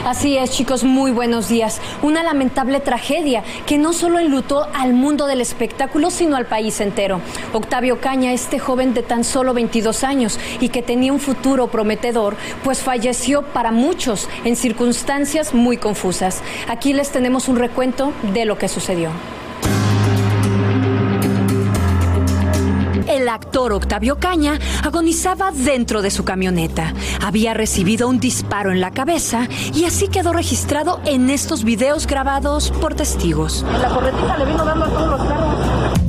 [0.06, 1.80] Así es, chicos, muy buenos días.
[2.02, 7.22] Una lamentable tragedia que no solo enlutó al mundo del espectáculo, sino al país entero.
[7.54, 12.36] Octavio Caña, este joven de tan solo 22 años y que tenía un futuro prometedor,
[12.64, 16.42] pues falleció para muchos en circunstancias muy confusas.
[16.68, 19.12] Aquí les tenemos un recuento de lo que sucedió.
[23.34, 26.94] Actor Octavio Caña agonizaba dentro de su camioneta.
[27.22, 32.72] Había recibido un disparo en la cabeza y así quedó registrado en estos videos grabados
[32.72, 33.66] por testigos.
[33.82, 36.02] La corretita le vino dando a todos los carros.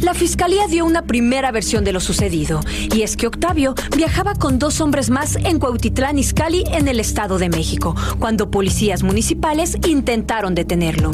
[0.00, 2.60] La fiscalía dio una primera versión de lo sucedido,
[2.94, 7.38] y es que Octavio viajaba con dos hombres más en Cuautitlán Izcalli, en el Estado
[7.38, 11.12] de México, cuando policías municipales intentaron detenerlo.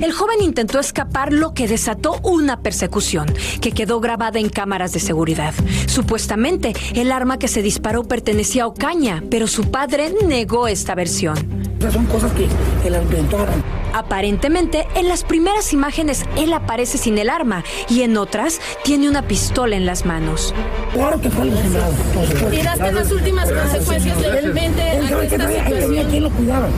[0.00, 3.26] El joven intentó escapar, lo que desató una persecución,
[3.60, 5.54] que quedó grabada en cámaras de seguridad.
[5.86, 11.36] Supuestamente, el arma que se disparó pertenecía a Ocaña, pero su padre negó esta versión.
[11.80, 12.46] Esas son cosas que,
[12.82, 13.62] que la inventaron.
[13.92, 19.22] Aparentemente, en las primeras imágenes él aparece sin el arma y en otras tiene una
[19.26, 20.54] pistola en las manos.
[20.92, 21.46] Claro que fue.
[21.46, 26.10] Y daste las últimas consecuencias legalmente Él ante sabe que esta situación.
[26.10, 26.68] quien lo cuidaba.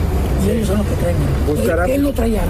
[0.45, 1.85] Y ellos son los que traen.
[1.89, 2.41] Él, él no traía.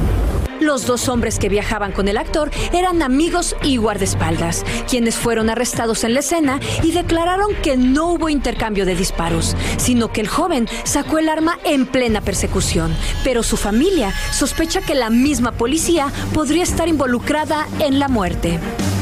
[0.62, 6.04] Los dos hombres que viajaban con el actor eran amigos y guardaespaldas, quienes fueron arrestados
[6.04, 10.67] en la escena y declararon que no hubo intercambio de disparos, sino que el joven
[10.84, 12.95] sacó el arma en plena persecución.
[13.24, 18.60] Pero su familia sospecha que la misma policía podría estar involucrada en la muerte.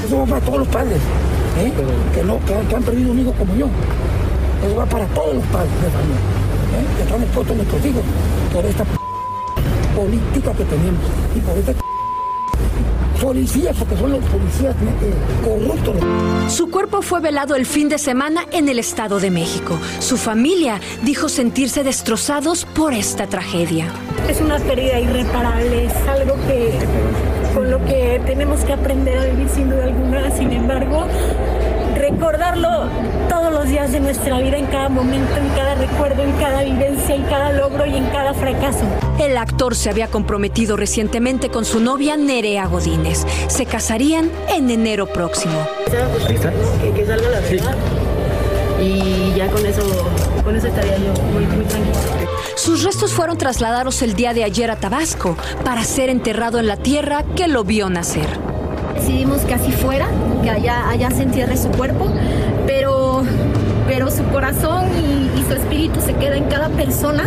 [0.08, 1.00] Eso va para todos los padres.
[1.60, 1.74] ¿eh?
[2.16, 3.68] Que, no, que, han perdido un hijo como yo.
[4.66, 6.16] Eso va para todos los padres de familia.
[6.16, 6.96] ¿eh?
[6.96, 8.02] Que están expuestos nuestros hijos
[8.54, 8.98] por esta p-
[10.00, 11.04] política que tenemos.
[11.36, 11.74] Y por esta
[13.22, 15.98] policías, porque son los policías eh, corruptos.
[16.48, 19.78] Su cuerpo fue velado el fin de semana en el Estado de México.
[20.00, 23.88] Su familia dijo sentirse destrozados por esta tragedia.
[24.30, 26.72] Es una pérdida irreparable, es algo que
[28.30, 30.30] tenemos que aprender a vivir sin duda alguna.
[30.30, 31.04] Sin embargo,
[31.96, 32.88] recordarlo
[33.28, 37.16] todos los días de nuestra vida, en cada momento, en cada recuerdo, en cada vivencia,
[37.16, 38.86] en cada logro y en cada fracaso.
[39.20, 43.26] El actor se había comprometido recientemente con su novia Nerea Godínez.
[43.48, 45.68] Se casarían en enero próximo.
[45.88, 47.76] Que, que salga la verdad.
[48.80, 49.82] Y ya con eso,
[50.50, 52.28] con eso estaría yo muy, muy tranquila.
[52.56, 56.76] Sus restos fueron trasladados el día de ayer a Tabasco para ser enterrado en la
[56.76, 58.26] tierra que lo vio nacer.
[58.96, 60.08] Decidimos que así fuera,
[60.42, 62.12] que allá, allá se entierre su cuerpo,
[62.66, 63.22] pero,
[63.88, 65.19] pero su corazón y,
[65.50, 67.24] su espíritu se queda en cada persona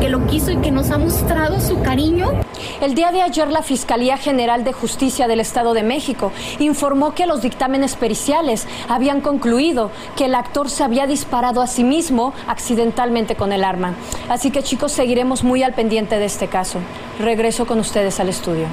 [0.00, 2.32] que lo quiso y que nos ha mostrado su cariño.
[2.80, 7.24] El día de ayer la Fiscalía General de Justicia del Estado de México informó que
[7.26, 13.36] los dictámenes periciales habían concluido que el actor se había disparado a sí mismo accidentalmente
[13.36, 13.94] con el arma.
[14.28, 16.80] Así que chicos, seguiremos muy al pendiente de este caso.
[17.20, 18.66] Regreso con ustedes al estudio.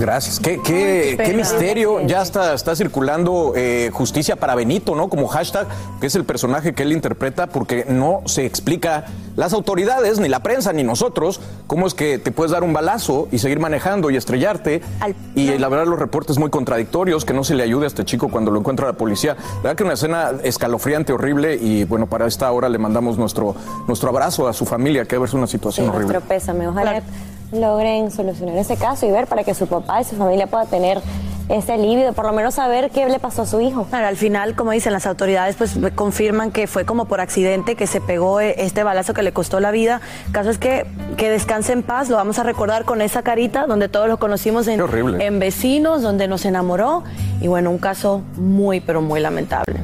[0.00, 0.40] Gracias.
[0.40, 2.00] Qué, qué, qué misterio.
[2.06, 5.10] Ya está, está circulando eh, justicia para Benito, ¿no?
[5.10, 5.66] Como hashtag,
[6.00, 9.04] que es el personaje que él interpreta, porque no se explica
[9.36, 13.28] las autoridades, ni la prensa, ni nosotros, cómo es que te puedes dar un balazo
[13.30, 14.82] y seguir manejando y estrellarte.
[15.34, 18.28] Y la verdad, los reportes muy contradictorios, que no se le ayude a este chico
[18.28, 19.36] cuando lo encuentra la policía.
[19.56, 21.56] La verdad que una escena escalofriante, horrible.
[21.56, 23.54] Y bueno, para esta hora le mandamos nuestro,
[23.86, 26.20] nuestro abrazo a su familia, que es una situación Sí, horrible.
[26.20, 26.66] pésame.
[26.68, 27.02] Ojalá
[27.52, 31.00] logren solucionar ese caso y ver para que su papá y su familia puedan tener
[31.48, 33.82] ese alivio, por lo menos saber qué le pasó a su hijo.
[33.90, 37.88] Claro, al final, como dicen las autoridades, pues confirman que fue como por accidente que
[37.88, 40.00] se pegó eh, este balazo que le costó la vida.
[40.26, 43.66] El caso es que que descanse en paz, lo vamos a recordar con esa carita
[43.66, 44.80] donde todos lo conocimos en,
[45.20, 47.04] en vecinos, donde nos enamoró
[47.42, 49.80] y bueno, un caso muy pero muy lamentable.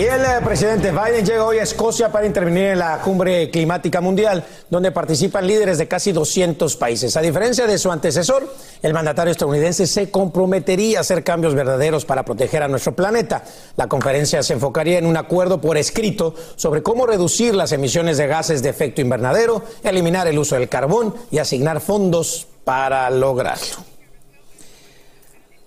[0.00, 4.00] Y el eh, presidente Biden llega hoy a Escocia para intervenir en la cumbre climática
[4.00, 7.18] mundial, donde participan líderes de casi 200 países.
[7.18, 12.24] A diferencia de su antecesor, el mandatario estadounidense se comprometería a hacer cambios verdaderos para
[12.24, 13.44] proteger a nuestro planeta.
[13.76, 18.26] La conferencia se enfocaría en un acuerdo por escrito sobre cómo reducir las emisiones de
[18.26, 23.99] gases de efecto invernadero, eliminar el uso del carbón y asignar fondos para lograrlo.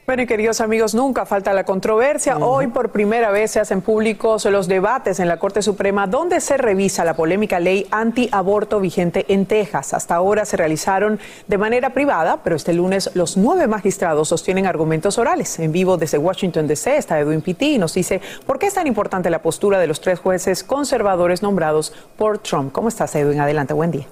[0.05, 2.37] Bueno, y queridos amigos, nunca falta la controversia.
[2.37, 6.57] Hoy por primera vez se hacen públicos los debates en la Corte Suprema donde se
[6.57, 9.93] revisa la polémica ley antiaborto vigente en Texas.
[9.93, 15.17] Hasta ahora se realizaron de manera privada, pero este lunes los nueve magistrados sostienen argumentos
[15.17, 15.57] orales.
[15.59, 18.87] En vivo desde Washington DC está Edwin Pitti y nos dice por qué es tan
[18.87, 22.73] importante la postura de los tres jueces conservadores nombrados por Trump.
[22.73, 23.39] ¿Cómo estás, Edwin?
[23.39, 24.07] Adelante, buen día.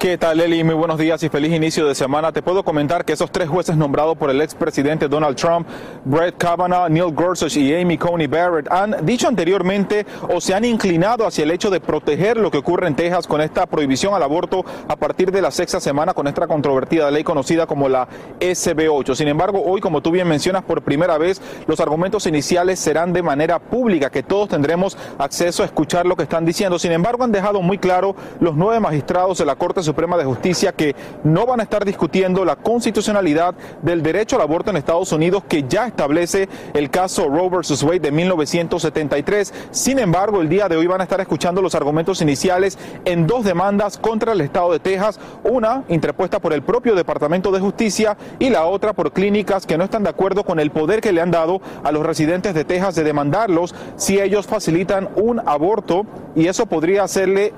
[0.00, 0.64] ¿Qué tal, Eli?
[0.64, 2.32] Muy buenos días y feliz inicio de semana.
[2.32, 5.68] Te puedo comentar que esos tres jueces nombrados por el expresidente Donald Trump,
[6.06, 11.26] Brett Kavanaugh, Neil Gorsuch y Amy Coney Barrett, han dicho anteriormente o se han inclinado
[11.26, 14.64] hacia el hecho de proteger lo que ocurre en Texas con esta prohibición al aborto
[14.88, 18.08] a partir de la sexta semana con esta controvertida ley conocida como la
[18.40, 19.14] SB8.
[19.14, 23.22] Sin embargo, hoy, como tú bien mencionas, por primera vez los argumentos iniciales serán de
[23.22, 26.78] manera pública, que todos tendremos acceso a escuchar lo que están diciendo.
[26.78, 30.72] Sin embargo, han dejado muy claro los nueve magistrados de la Corte Suprema de Justicia
[30.72, 35.44] que no van a estar discutiendo la constitucionalidad del derecho al aborto en Estados Unidos
[35.48, 37.82] que ya establece el caso Roe vs.
[37.82, 39.52] Wade de 1973.
[39.70, 43.44] Sin embargo, el día de hoy van a estar escuchando los argumentos iniciales en dos
[43.44, 48.50] demandas contra el Estado de Texas, una interpuesta por el propio Departamento de Justicia y
[48.50, 51.30] la otra por clínicas que no están de acuerdo con el poder que le han
[51.30, 56.66] dado a los residentes de Texas de demandarlos si ellos facilitan un aborto y eso
[56.66, 57.52] podría hacerle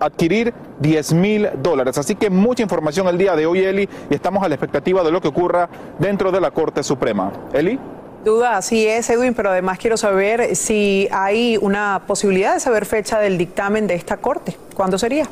[0.00, 1.98] adquirir 10 mil dólares.
[1.98, 5.10] Así que mucha información el día de hoy, Eli, y estamos a la expectativa de
[5.10, 7.32] lo que ocurra dentro de la Corte Suprema.
[7.52, 7.78] Eli.
[8.24, 13.20] Duda, así es, Edwin, pero además quiero saber si hay una posibilidad de saber fecha
[13.20, 14.56] del dictamen de esta Corte.
[14.74, 15.28] ¿Cuándo sería?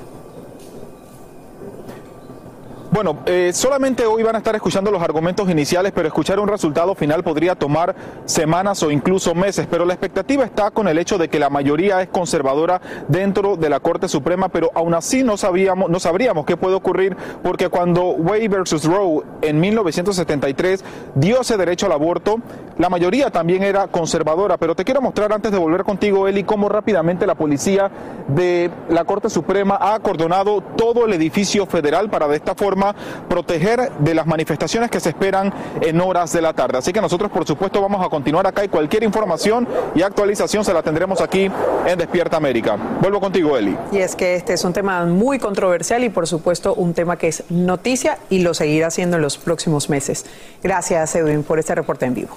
[2.94, 6.94] Bueno, eh, solamente hoy van a estar escuchando los argumentos iniciales, pero escuchar un resultado
[6.94, 7.92] final podría tomar
[8.24, 9.66] semanas o incluso meses.
[9.68, 13.68] Pero la expectativa está con el hecho de que la mayoría es conservadora dentro de
[13.68, 18.10] la Corte Suprema, pero aún así no sabíamos, no sabríamos qué puede ocurrir, porque cuando
[18.10, 20.84] Way versus Roe en 1973
[21.16, 22.36] dio ese derecho al aborto,
[22.78, 24.56] la mayoría también era conservadora.
[24.56, 27.90] Pero te quiero mostrar antes de volver contigo, Eli, cómo rápidamente la policía
[28.28, 32.83] de la Corte Suprema ha acordonado todo el edificio federal para de esta forma
[33.28, 36.78] proteger de las manifestaciones que se esperan en horas de la tarde.
[36.78, 40.74] Así que nosotros, por supuesto, vamos a continuar acá y cualquier información y actualización se
[40.74, 41.50] la tendremos aquí
[41.86, 42.76] en Despierta América.
[43.00, 43.76] Vuelvo contigo, Eli.
[43.92, 47.28] Y es que este es un tema muy controversial y, por supuesto, un tema que
[47.28, 50.26] es noticia y lo seguirá siendo en los próximos meses.
[50.62, 52.36] Gracias, Edwin, por este reporte en vivo.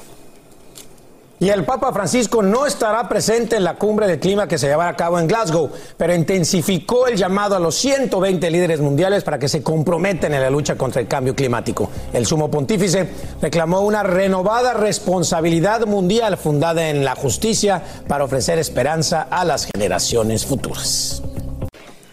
[1.40, 4.90] Y el Papa Francisco no estará presente en la cumbre de clima que se llevará
[4.90, 9.48] a cabo en Glasgow, pero intensificó el llamado a los 120 líderes mundiales para que
[9.48, 11.92] se comprometen en la lucha contra el cambio climático.
[12.12, 13.08] El sumo pontífice
[13.40, 20.44] reclamó una renovada responsabilidad mundial fundada en la justicia para ofrecer esperanza a las generaciones
[20.44, 21.22] futuras.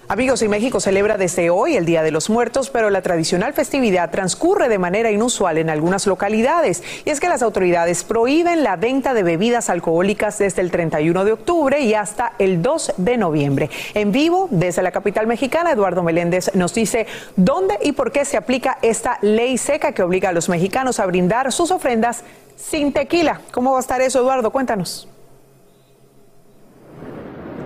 [0.06, 4.10] Amigos, y México celebra desde hoy el Día de los Muertos, pero la tradicional festividad
[4.10, 6.82] transcurre de manera inusual en algunas localidades.
[7.06, 11.32] Y es que las autoridades prohíben la venta de bebidas alcohólicas desde el 31 de
[11.32, 13.70] octubre y hasta el 2 de noviembre.
[13.94, 18.36] En vivo, desde la capital mexicana, Eduardo Meléndez nos dice dónde y por qué se
[18.36, 22.24] aplica esta ley seca que obliga a los mexicanos a brindar sus ofrendas
[22.56, 23.40] sin tequila.
[23.52, 24.50] ¿Cómo va a estar eso, Eduardo?
[24.50, 25.08] Cuéntanos.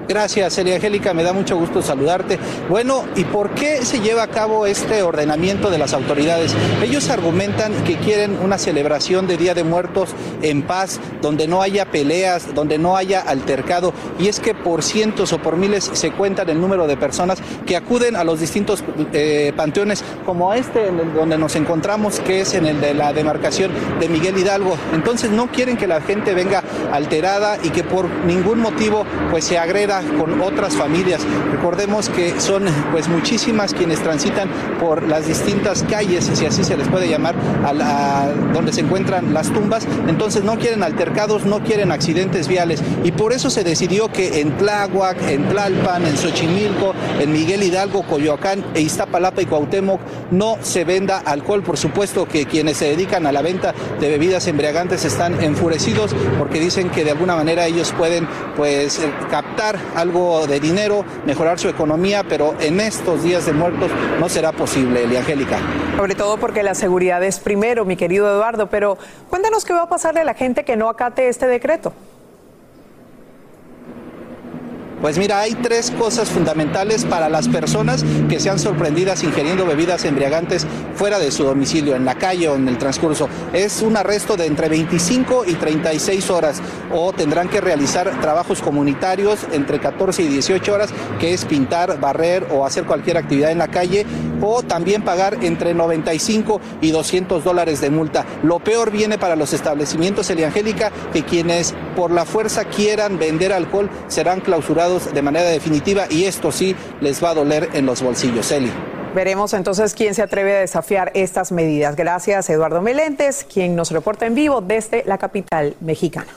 [0.08, 2.38] Gracias, Elia Angélica, me da mucho gusto saludarte.
[2.70, 6.56] Bueno, ¿y por qué se lleva a cabo este ordenamiento de las autoridades?
[6.82, 11.90] Ellos argumentan que quieren una celebración de Día de Muertos en paz, donde no haya
[11.90, 16.48] peleas, donde no haya altercado, y es que por cientos o por miles se cuentan
[16.48, 21.12] el número de personas que acuden a los distintos eh, panteones, como este en el
[21.12, 24.74] donde nos encontramos, que es en el de la demarcación de Miguel Hidalgo.
[24.94, 29.58] Entonces no quieren que la gente venga alterada y que por ningún motivo pues se
[29.58, 31.20] agreda con otras familias.
[31.52, 34.48] Recordemos que son pues muchísimas quienes transitan
[34.80, 37.34] por las distintas calles, si así se les puede llamar,
[37.64, 39.86] a donde se encuentran las tumbas.
[40.08, 44.56] Entonces no quieren altercados, no quieren accidentes viales y por eso se decidió que en
[44.56, 50.84] Tláhuac, en Tlalpan, en Xochimilco, en Miguel Hidalgo, Coyoacán e Iztapalapa y Cuauhtémoc no se
[50.84, 51.62] venda alcohol.
[51.62, 56.60] Por supuesto que quienes se dedican a la venta de bebidas embriagantes están enfurecidos porque
[56.60, 62.24] dicen que de alguna manera ellos pueden pues captar algo de dinero, mejorar su economía,
[62.28, 65.58] pero en estos días de muertos no será posible, Eliangélica.
[65.96, 68.98] Sobre todo porque la seguridad es primero, mi querido Eduardo, pero
[69.30, 71.92] cuéntanos qué va a pasarle a la gente que no acate este decreto.
[75.00, 80.66] Pues mira, hay tres cosas fundamentales para las personas que sean sorprendidas ingiriendo bebidas embriagantes
[80.96, 83.28] fuera de su domicilio, en la calle o en el transcurso.
[83.52, 86.60] Es un arresto de entre 25 y 36 horas
[86.92, 92.48] o tendrán que realizar trabajos comunitarios entre 14 y 18 horas, que es pintar, barrer
[92.50, 94.04] o hacer cualquier actividad en la calle
[94.40, 98.26] o también pagar entre 95 y 200 dólares de multa.
[98.42, 103.90] Lo peor viene para los establecimientos Eliangélica, que quienes por la fuerza quieran vender alcohol
[104.08, 108.50] serán clausurados de manera definitiva y esto sí les va a doler en los bolsillos.
[108.50, 108.70] Eli.
[109.14, 111.96] Veremos entonces quién se atreve a desafiar estas medidas.
[111.96, 116.28] Gracias, Eduardo Melentes, quien nos reporta en vivo desde la capital mexicana.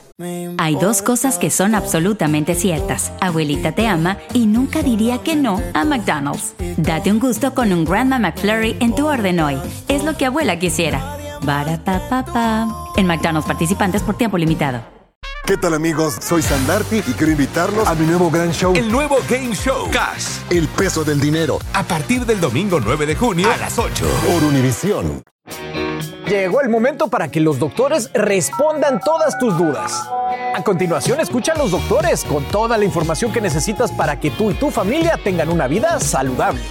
[0.57, 3.11] Hay dos cosas que son absolutamente ciertas.
[3.19, 6.53] Abuelita te ama y nunca diría que no a McDonald's.
[6.77, 9.57] Date un gusto con un Grandma McFlurry en tu orden hoy.
[9.87, 11.17] Es lo que abuela quisiera.
[11.43, 12.67] Barata
[12.97, 15.00] En McDonald's participantes por tiempo limitado.
[15.45, 16.17] ¿Qué tal amigos?
[16.21, 18.73] Soy Sandarti y quiero invitarlos a mi nuevo gran show.
[18.75, 19.89] El nuevo Game Show.
[19.91, 20.37] Cash.
[20.49, 21.59] El peso del dinero.
[21.73, 24.05] A partir del domingo 9 de junio a las 8.
[24.27, 25.23] Por Univisión.
[26.27, 30.07] Llegó el momento para que los doctores respondan todas tus dudas.
[30.55, 34.51] A continuación, escucha a los doctores con toda la información que necesitas para que tú
[34.51, 36.61] y tu familia tengan una vida saludable.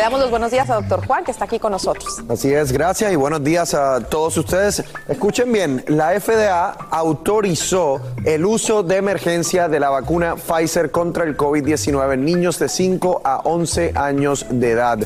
[0.00, 2.22] Le damos los buenos días a doctor Juan, que está aquí con nosotros.
[2.26, 4.82] Así es, gracias y buenos días a todos ustedes.
[5.06, 11.36] Escuchen bien, la FDA autorizó el uso de emergencia de la vacuna Pfizer contra el
[11.36, 15.00] COVID-19 en niños de 5 a 11 años de edad.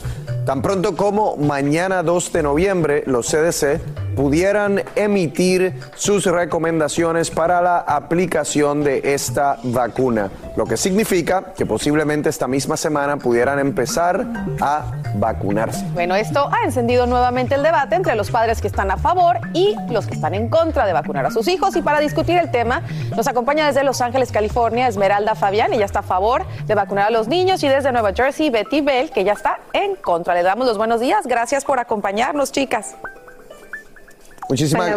[0.47, 3.81] Tan pronto como mañana 2 de noviembre, los CDC
[4.17, 12.29] pudieran emitir sus recomendaciones para la aplicación de esta vacuna, lo que significa que posiblemente
[12.29, 14.27] esta misma semana pudieran empezar
[14.61, 14.85] a
[15.15, 15.85] vacunarse.
[15.93, 19.77] Bueno, esto ha encendido nuevamente el debate entre los padres que están a favor y
[19.91, 21.77] los que están en contra de vacunar a sus hijos.
[21.77, 22.83] Y para discutir el tema,
[23.17, 27.11] nos acompaña desde Los Ángeles, California, Esmeralda Fabián, ella está a favor de vacunar a
[27.11, 30.35] los niños, y desde Nueva Jersey, Betty Bell, que ya está en contra.
[30.35, 31.27] Le damos los buenos días.
[31.27, 32.97] Gracias por acompañarnos, chicas.
[34.49, 34.95] Muchísimas,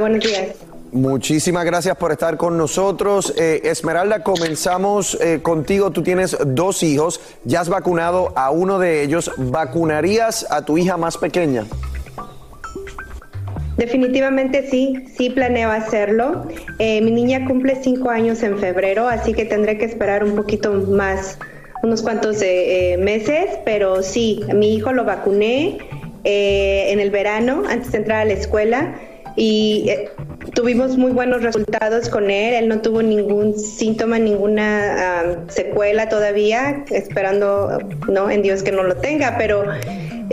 [0.91, 3.33] Muchísimas gracias por estar con nosotros.
[3.37, 5.91] Eh, Esmeralda, comenzamos eh, contigo.
[5.91, 9.31] Tú tienes dos hijos, ya has vacunado a uno de ellos.
[9.37, 11.65] ¿Vacunarías a tu hija más pequeña?
[13.75, 16.47] Definitivamente sí, sí planeo hacerlo.
[16.79, 20.73] Eh, mi niña cumple cinco años en febrero, así que tendré que esperar un poquito
[20.73, 21.37] más,
[21.83, 25.77] unos cuantos meses, pero sí, a mi hijo lo vacuné
[26.23, 28.95] en el verano, antes de entrar a la escuela
[29.37, 30.09] y eh,
[30.55, 32.55] tuvimos muy buenos resultados con él.
[32.55, 37.77] Él no tuvo ningún síntoma, ninguna ah, secuela todavía, esperando
[38.09, 39.63] no en Dios que no lo tenga, pero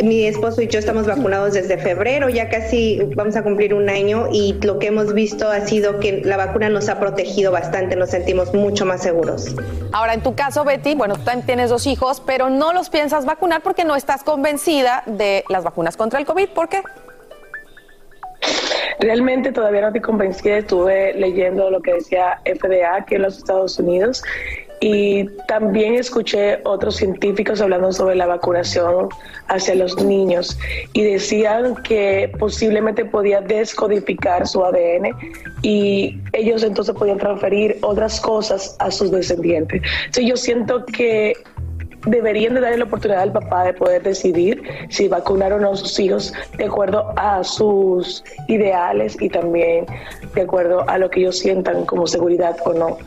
[0.03, 4.29] mi esposo y yo estamos vacunados desde febrero, ya casi vamos a cumplir un año
[4.33, 8.11] y lo que hemos visto ha sido que la vacuna nos ha protegido bastante, nos
[8.11, 9.55] sentimos mucho más seguros.
[9.93, 13.25] Ahora, en tu caso, Betty, bueno, tú también tienes dos hijos, pero no los piensas
[13.27, 16.49] vacunar porque no estás convencida de las vacunas contra el COVID.
[16.49, 16.83] ¿Por qué?
[19.01, 23.79] Realmente todavía no estoy convencida, estuve leyendo lo que decía FDA aquí en los Estados
[23.79, 24.23] Unidos
[24.81, 29.09] y también escuché otros científicos hablando sobre la vacunación
[29.49, 30.59] hacia los niños
[30.93, 35.17] y decían que posiblemente podía descodificar su ADN
[35.63, 39.81] y ellos entonces podían transferir otras cosas a sus descendientes.
[40.07, 41.33] Entonces yo siento que
[42.07, 45.77] deberían de darle la oportunidad al papá de poder decidir si vacunar o no a
[45.77, 49.87] sus hijos de acuerdo a sus ideales y también
[50.35, 52.99] de acuerdo a lo que ellos sientan como seguridad o no.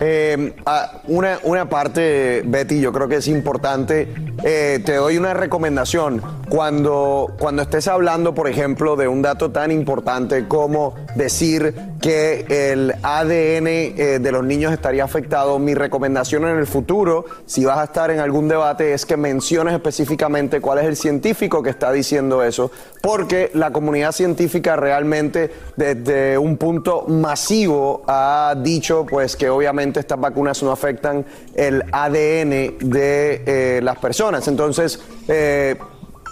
[0.00, 4.06] Eh, ah, una, una parte, Betty, yo creo que es importante.
[4.44, 6.22] Eh, te doy una recomendación.
[6.48, 12.94] Cuando, cuando estés hablando, por ejemplo, de un dato tan importante como decir que el
[13.02, 17.84] ADN eh, de los niños estaría afectado, mi recomendación en el futuro, si vas a
[17.84, 22.42] estar en algún debate, es que menciones específicamente cuál es el científico que está diciendo
[22.42, 22.70] eso,
[23.02, 30.20] porque la comunidad científica realmente desde un punto masivo ha dicho pues que obviamente estas
[30.20, 34.27] vacunas no afectan el ADN de eh, las personas.
[34.48, 35.76] Entonces, eh,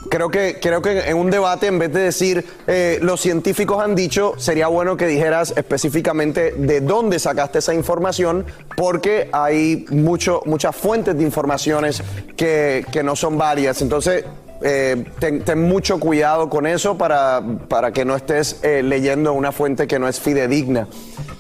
[0.09, 3.97] Creo que, creo que en un debate, en vez de decir eh, los científicos han
[3.97, 10.77] dicho, sería bueno que dijeras específicamente de dónde sacaste esa información, porque hay mucho, muchas
[10.77, 12.03] fuentes de informaciones
[12.37, 13.83] que, que no son varias.
[13.83, 14.25] Entonces,
[14.63, 19.87] eh, ten, mucho cuidado con eso para, para que no estés eh, leyendo una fuente
[19.87, 20.89] que no es fidedigna.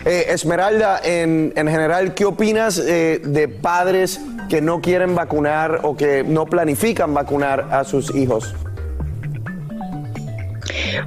[0.06, 6.22] Eh, Esmeralda, en, en, general, ¿qué opinas de padres que no quieren vacunar o que
[6.22, 8.54] no planifican vacunar a sus hijos?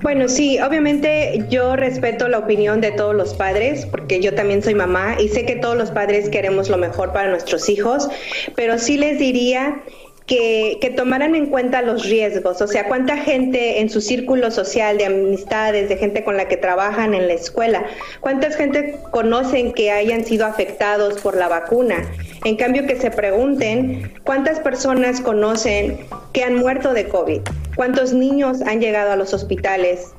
[0.02, 4.76] Bueno, sí, obviamente yo respeto la opinión de todos los padres, porque yo también soy
[4.76, 8.10] mamá y sé que todos los padres queremos lo mejor para nuestros hijos,
[8.56, 9.82] pero sí les diría
[10.30, 15.06] que, tomaran en cuenta los riesgos, o sea, cuánta gente en su círculo social de
[15.06, 17.86] amistades, de gente con la que trabajan en la escuela,
[18.20, 22.12] cuánta gente conocen que hayan sido afectados por la vacuna.
[22.46, 26.00] En cambio, que se pregunten cuántas personas conocen
[26.32, 27.42] que han muerto de COVID,
[27.76, 30.14] cuántos niños han llegado a los hospitales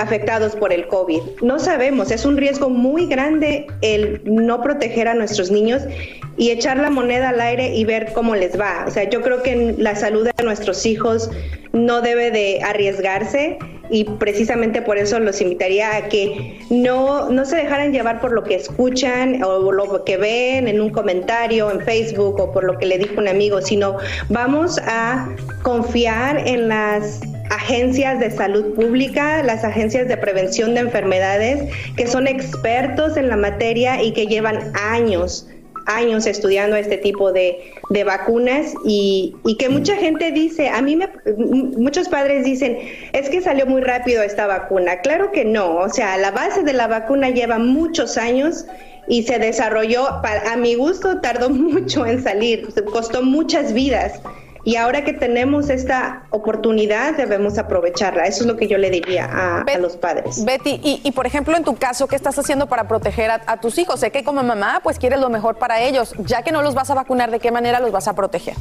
[0.00, 1.20] afectados por el COVID.
[1.42, 5.82] No sabemos, es un riesgo muy grande el no proteger a nuestros niños
[6.36, 8.84] y echar la moneda al aire y ver cómo les va.
[8.86, 11.30] O sea, yo creo que la salud de nuestros hijos
[11.72, 13.58] no debe de arriesgarse
[13.92, 18.42] y precisamente por eso los invitaría a que no, no se dejaran llevar por lo
[18.42, 22.86] que escuchan o lo que ven en un comentario en Facebook o por lo que
[22.86, 23.98] le dijo un amigo, sino
[24.30, 25.28] vamos a
[25.62, 27.20] confiar en las
[27.50, 33.36] agencias de salud pública, las agencias de prevención de enfermedades, que son expertos en la
[33.36, 35.46] materia y que llevan años
[35.86, 40.96] años estudiando este tipo de, de vacunas y, y, que mucha gente dice, a mí
[40.96, 42.78] me, muchos padres dicen,
[43.12, 45.00] es que salió muy rápido esta vacuna.
[45.00, 48.66] Claro que no, o sea, la base de la vacuna lleva muchos años
[49.08, 54.20] y se desarrolló, a mi gusto, tardó mucho en salir, costó muchas vidas.
[54.64, 58.26] Y ahora que tenemos esta oportunidad, debemos aprovecharla.
[58.26, 60.44] Eso es lo que yo le diría a, los padres.
[60.44, 63.60] Betty, y, y, por ejemplo, en tu caso, ¿qué estás haciendo para proteger a, a
[63.60, 64.00] tus hijos?
[64.00, 66.14] Sé que como mamá, pues quieres lo mejor para ellos.
[66.18, 68.54] Ya que no los vas a vacunar, ¿de qué manera los vas a proteger?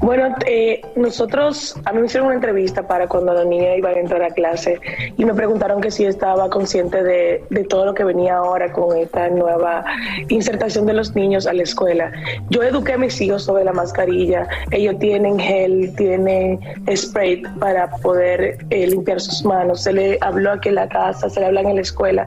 [0.00, 3.92] Bueno, eh, nosotros, a mí me hicieron una entrevista para cuando la niña iba a
[3.92, 4.80] entrar a clase
[5.16, 9.28] y me preguntaron que si estaba consciente de, todo lo que venía ahora con esta
[9.28, 9.84] nueva
[10.28, 12.12] insertación de los niños a la escuela.
[12.50, 16.58] Yo eduqué a mis hijos sobre la mascarilla, ellos tienen gel, tienen
[16.94, 21.40] spray para poder eh, limpiar sus manos, se le habló aquí en la casa, se
[21.40, 22.26] le habla en la escuela.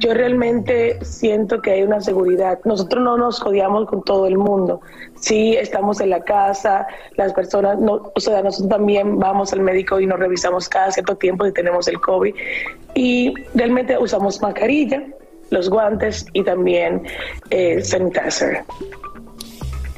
[0.00, 2.58] Yo realmente siento que hay una seguridad.
[2.64, 4.80] Nosotros no nos jodiamos con todo el mundo.
[5.24, 9.98] Sí, estamos en la casa, las personas, no, o sea, nosotros también vamos al médico
[9.98, 12.34] y nos revisamos cada cierto tiempo si tenemos el COVID
[12.94, 15.02] y realmente usamos mascarilla,
[15.48, 17.04] los guantes y también
[17.48, 18.64] eh, sanitizer.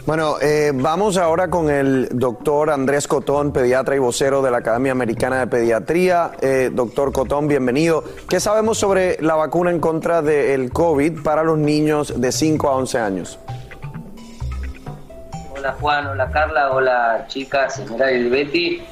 [0.07, 4.93] Bueno, eh, vamos ahora con el doctor Andrés Cotón, pediatra y vocero de la Academia
[4.93, 6.31] Americana de Pediatría.
[6.41, 8.05] Eh, doctor Cotón, bienvenido.
[8.29, 12.77] ¿Qué sabemos sobre la vacuna en contra del COVID para los niños de 5 a
[12.77, 13.41] 11 años?
[15.59, 18.82] Hola Juan, hola Carla, hola chicas, señora y Betty.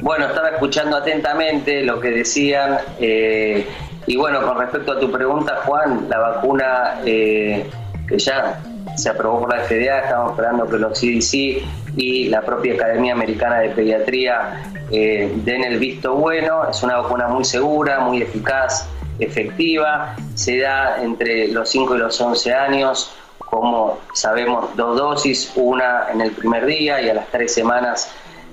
[0.00, 3.64] Bueno, estaba escuchando atentamente lo que decían eh,
[4.06, 7.70] y bueno, con respecto a tu pregunta Juan, la vacuna eh,
[8.08, 8.60] que ya
[8.96, 11.62] se aprobó por la FDA, estamos esperando que los CDC
[11.96, 17.28] y la propia Academia Americana de Pediatría eh, den el visto bueno, es una vacuna
[17.28, 18.88] muy segura, muy eficaz,
[19.20, 23.14] efectiva, se da entre los 5 y los 11 años,
[23.50, 28.10] como sabemos, dos dosis, una en el primer día y a las tres semanas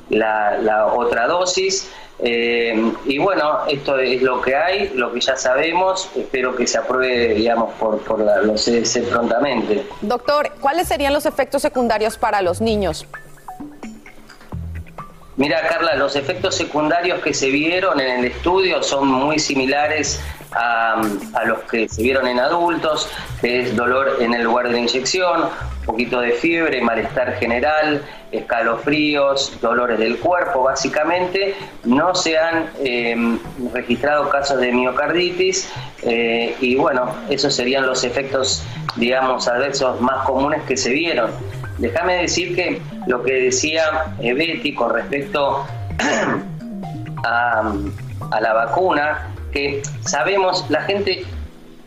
[0.10, 1.90] la, la otra dosis.
[2.20, 6.78] Eh, y bueno, esto es lo que hay, lo que ya sabemos, espero que se
[6.78, 9.86] apruebe, digamos, por, por la, los CDC prontamente.
[10.02, 13.06] Doctor, ¿cuáles serían los efectos secundarios para los niños?
[15.38, 20.22] Mira, Carla, los efectos secundarios que se vieron en el estudio son muy similares
[20.56, 21.02] a,
[21.46, 23.10] los que se vieron en adultos,
[23.42, 25.50] que es dolor en el lugar de la inyección,
[25.86, 28.02] poquito de fiebre, malestar general,
[28.32, 31.56] escalofríos, dolores del cuerpo, básicamente.
[31.84, 33.38] No se han eh,
[33.74, 35.72] registrado casos de miocarditis
[36.04, 41.32] eh, y bueno, esos serían los efectos, digamos, adversos más comunes que se vieron.
[41.78, 45.68] Déjame decir que lo que decía Betty con respecto
[47.24, 49.35] a la vacuna,
[50.02, 51.26] sabemos, la gente,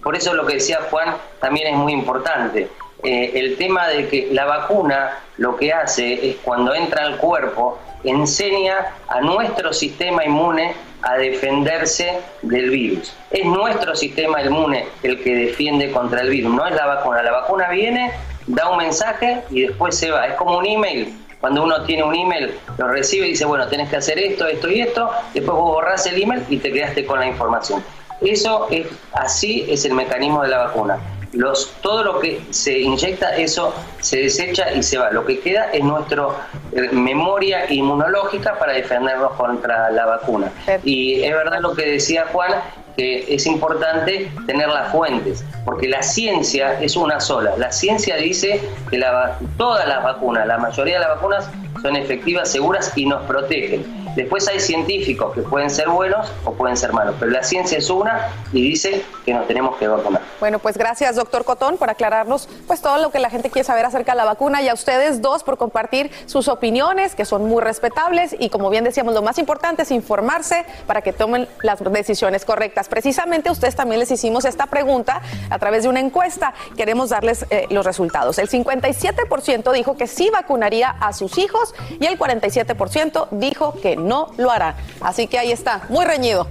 [0.03, 2.69] por eso lo que decía Juan también es muy importante.
[3.03, 7.79] Eh, el tema de que la vacuna lo que hace es cuando entra al cuerpo,
[8.03, 13.15] enseña a nuestro sistema inmune a defenderse del virus.
[13.31, 17.23] Es nuestro sistema inmune el que defiende contra el virus, no es la vacuna.
[17.23, 18.11] La vacuna viene,
[18.47, 20.27] da un mensaje y después se va.
[20.27, 21.15] Es como un email.
[21.41, 24.69] Cuando uno tiene un email, lo recibe y dice, bueno, tenés que hacer esto, esto
[24.69, 27.83] y esto, después vos borrás el email y te quedaste con la información.
[28.21, 30.99] Eso es así es el mecanismo de la vacuna.
[31.33, 35.11] Los, todo lo que se inyecta, eso se desecha y se va.
[35.11, 36.27] Lo que queda es nuestra
[36.73, 40.51] eh, memoria inmunológica para defendernos contra la vacuna.
[40.83, 42.53] Y es verdad lo que decía Juan,
[42.99, 47.55] que es importante tener las fuentes, porque la ciencia es una sola.
[47.57, 51.49] La ciencia dice que la, todas las vacunas, la mayoría de las vacunas
[51.81, 53.87] son efectivas, seguras y nos protegen.
[54.19, 57.89] Después hay científicos que pueden ser buenos o pueden ser malos, pero la ciencia es
[57.89, 60.23] una y dice que nos tenemos que vacunar.
[60.41, 63.85] Bueno, pues gracias, doctor Cotón, por aclararnos pues todo lo que la gente quiere saber
[63.85, 67.63] acerca de la vacuna y a ustedes dos por compartir sus opiniones, que son muy
[67.63, 72.45] respetables y como bien decíamos, lo más importante es informarse para que tomen las decisiones
[72.45, 72.89] correctas.
[72.89, 76.55] Precisamente a ustedes también les hicimos esta pregunta a través de una encuesta.
[76.77, 78.41] Queremos darles eh, los resultados.
[78.41, 84.08] El 57% dijo que sí vacunaría a sus hijos y el 47% dijo que no
[84.37, 84.77] lo hará.
[85.01, 86.49] Así que ahí está, muy reñido,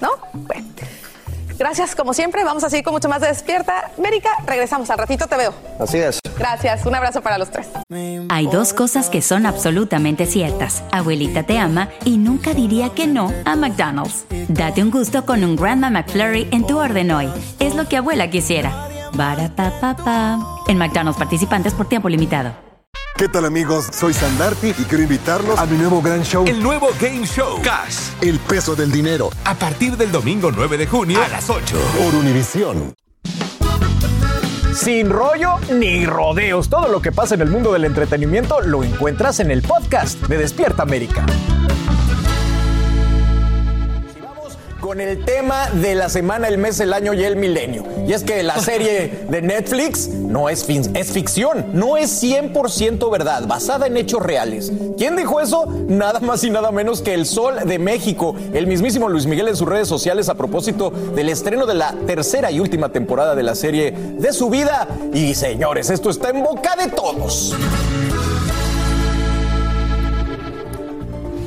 [0.00, 0.10] ¿no?
[0.32, 0.66] Bueno.
[1.60, 2.42] Gracias, como siempre.
[2.42, 3.90] Vamos a seguir con mucho más de Despierta.
[3.98, 4.88] América, regresamos.
[4.88, 5.52] Al ratito te veo.
[5.78, 6.18] Así es.
[6.38, 6.86] Gracias.
[6.86, 7.68] Un abrazo para los tres.
[8.30, 10.82] Hay dos cosas que son absolutamente ciertas.
[10.90, 14.24] Abuelita te ama y nunca diría que no a McDonald's.
[14.48, 17.30] Date un gusto con un Grandma McFlurry en tu orden hoy.
[17.58, 18.88] Es lo que abuela quisiera.
[19.12, 22.69] Barata En McDonald's participantes por tiempo limitado.
[23.20, 23.86] ¿Qué tal amigos?
[23.92, 26.46] Soy Sandarti y quiero invitarlos a mi nuevo gran show.
[26.46, 27.60] El nuevo Game Show.
[27.62, 28.12] Cash.
[28.22, 29.28] El peso del dinero.
[29.44, 31.76] A partir del domingo 9 de junio a las 8.
[31.98, 32.94] Por Univisión.
[34.74, 36.70] Sin rollo ni rodeos.
[36.70, 40.38] Todo lo que pasa en el mundo del entretenimiento lo encuentras en el podcast de
[40.38, 41.26] Despierta América.
[44.90, 47.84] Con el tema de la semana, el mes, el año y el milenio.
[48.08, 53.08] Y es que la serie de Netflix no es, fin, es ficción, no es 100%
[53.08, 54.72] verdad, basada en hechos reales.
[54.98, 55.66] ¿Quién dijo eso?
[55.86, 59.54] Nada más y nada menos que el Sol de México, el mismísimo Luis Miguel en
[59.54, 63.54] sus redes sociales a propósito del estreno de la tercera y última temporada de la
[63.54, 64.88] serie de su vida.
[65.14, 67.54] Y señores, esto está en boca de todos.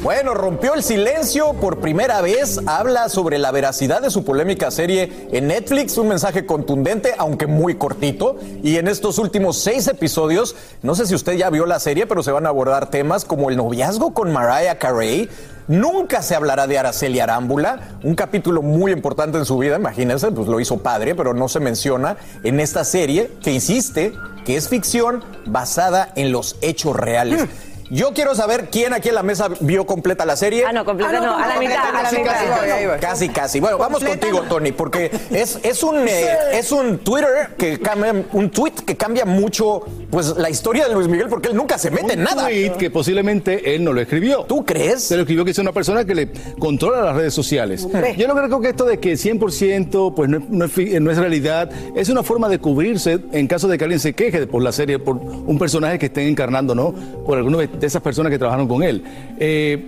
[0.04, 1.54] Bueno, rompió el silencio.
[1.54, 6.46] Por primera vez, habla sobre la veracidad de su polémica serie en Netflix, un mensaje
[6.46, 11.50] contundente, aunque muy cortito, y en estos últimos seis episodios, no sé si usted ya
[11.50, 15.30] vio la serie, pero se van a abordar temas como el noviazgo con Mariah Carey,
[15.70, 20.50] Nunca se hablará de Araceli Arámbula, un capítulo muy importante en su vida, imagínense, pues
[20.50, 24.12] lo hizo padre, pero no se menciona en esta serie que insiste
[24.44, 27.44] que es ficción basada en los hechos reales.
[27.44, 27.73] Mm.
[27.90, 30.66] Yo quiero saber quién aquí en la mesa vio completa la serie.
[30.66, 33.00] Ah, no, completa ah, no, a la mitad, a la mitad.
[33.00, 33.60] Casi, casi.
[33.60, 38.50] Bueno, vamos contigo, Tony, porque es, es un eh, es un Twitter que cambia, un
[38.50, 42.14] tweet que cambia mucho pues la historia de Luis Miguel porque él nunca se mete
[42.14, 42.44] en nada.
[42.44, 44.44] Un tweet que posiblemente él no lo escribió.
[44.44, 45.04] ¿Tú crees?
[45.04, 47.88] Se lo escribió que es una persona que le controla las redes sociales.
[48.18, 52.10] Yo no creo que esto de que 100% pues no es, no es realidad, es
[52.10, 55.18] una forma de cubrirse en caso de que alguien se queje por la serie, por
[55.18, 56.94] un personaje que estén encarnando, ¿no?
[57.26, 59.04] Por alguno de esas personas que trabajaron con él.
[59.40, 59.86] Eh,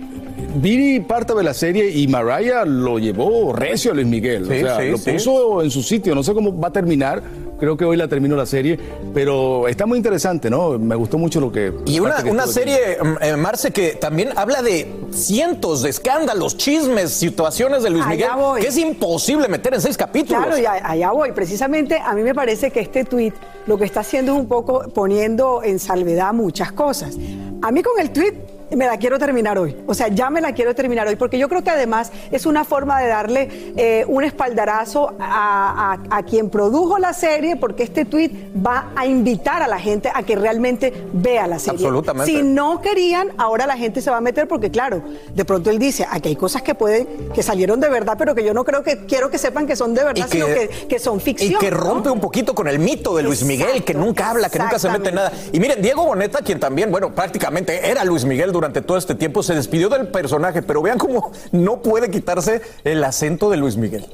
[1.06, 4.44] parte de la serie y Mariah lo llevó recio a Luis Miguel.
[4.44, 6.14] o sea, lo puso en su sitio.
[6.14, 7.22] No sé cómo va a terminar.
[7.58, 8.78] Creo que hoy la terminó la serie,
[9.14, 10.78] pero está muy interesante, ¿no?
[10.78, 11.72] Me gustó mucho lo que...
[11.86, 17.12] Y una, una serie, mm, eh, Marce, que también habla de cientos de escándalos, chismes,
[17.12, 18.28] situaciones de Luis Miguel,
[18.60, 20.44] que es imposible meter en seis capítulos.
[20.44, 21.32] Claro, y allá voy.
[21.32, 23.34] Precisamente a mí me parece que este tuit
[23.66, 27.16] lo que está haciendo es un poco poniendo en salvedad muchas cosas.
[27.62, 29.76] A mí con el tweet me la quiero terminar hoy.
[29.86, 32.64] O sea, ya me la quiero terminar hoy, porque yo creo que además es una
[32.64, 38.30] forma de darle eh, un espaldarazo a, quien produjo la serie, porque este tweet
[38.64, 41.74] va a invitar a la gente a que realmente vea la serie.
[41.74, 42.32] Absolutamente.
[42.32, 45.02] Si no querían, ahora la gente se va a meter, porque claro,
[45.32, 48.42] de pronto él dice, aquí hay cosas que pueden, que salieron de verdad, pero que
[48.42, 51.52] yo no creo que, quiero que sepan que son de verdad, sino que, son ficción.
[51.52, 54.58] Y que rompe un poquito con el mito de Luis Miguel, que nunca habla, que
[54.58, 55.32] nunca se mete en nada.
[55.52, 59.42] Y miren, Diego Boneta, quien también, bueno, prácticamente era Luis Miguel durante todo este tiempo,
[59.42, 64.06] se despidió del personaje, pero vean cómo no puede quitarse el acento de Luis Miguel.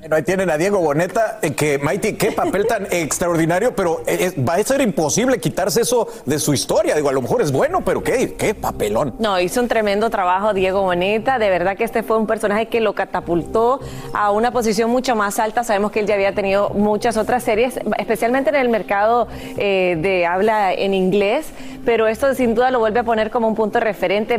[0.00, 4.32] Bueno, ahí tienen a Diego Boneta, eh, que Maiti, qué papel tan extraordinario, pero eh,
[4.48, 6.96] va a ser imposible quitarse eso de su historia.
[6.96, 9.14] Digo, a lo mejor es bueno, pero qué, qué papelón.
[9.18, 11.38] No, hizo un tremendo trabajo Diego Boneta.
[11.38, 13.80] De verdad que este fue un personaje que lo catapultó
[14.12, 15.62] a una posición mucho más alta.
[15.64, 20.26] Sabemos que él ya había tenido muchas otras series, especialmente en el mercado eh, de
[20.26, 21.46] habla en inglés,
[21.84, 24.38] pero esto sin duda lo vuelve a poner como un punto referente.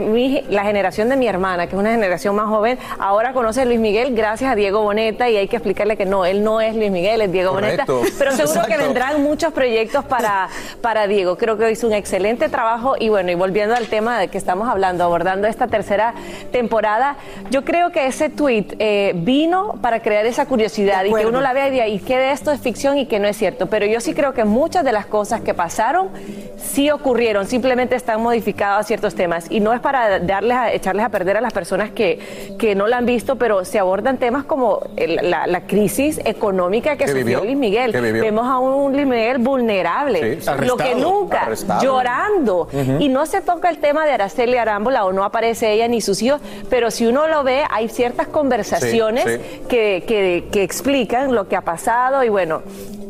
[0.50, 3.80] la generación de mi hermana, que es una generación más joven, ahora conoce a Luis
[3.80, 6.92] Miguel gracias a Diego Boneta y hay que explicarle que no, él no es Luis
[6.92, 7.86] Miguel, es Diego Boneta.
[8.18, 10.50] Pero seguro que vendrán muchos proyectos para,
[10.82, 11.38] para Diego.
[11.38, 14.68] Creo que hizo un excelente trabajo y bueno, y volviendo al tema de que estamos
[14.68, 16.14] hablando, abordando esta tercera
[16.52, 17.18] temporada,
[17.50, 21.54] yo creo que ese tweet eh, vino para crear esa curiosidad y que uno la
[21.54, 23.68] vea y diga, ¿y qué de esto es ficción y qué no es cierto?
[23.68, 26.10] Pero yo sí creo que muchas de las cosas que pasaron
[26.58, 31.06] sí ocurrieron, simplemente están modificados a ciertos temas y no es para darles a, echarles
[31.06, 34.46] a perder a las personas que, que no la han visto, pero se abordan temas
[34.46, 37.44] como la, la crisis económica que ¿Qué sufrió vivió?
[37.44, 37.92] Luis Miguel.
[37.92, 41.82] Vemos a un Luis Miguel vulnerable, Sí, lo que nunca, arrestado.
[41.84, 42.68] llorando.
[43.00, 46.22] Y no se toca el tema de Araceli Arámbula o no aparece ella ni sus
[46.22, 49.62] hijos, pero si uno lo ve, hay ciertas conversaciones Sí, sí.
[49.68, 52.62] Que, que- que explican lo que ha pasado y bueno,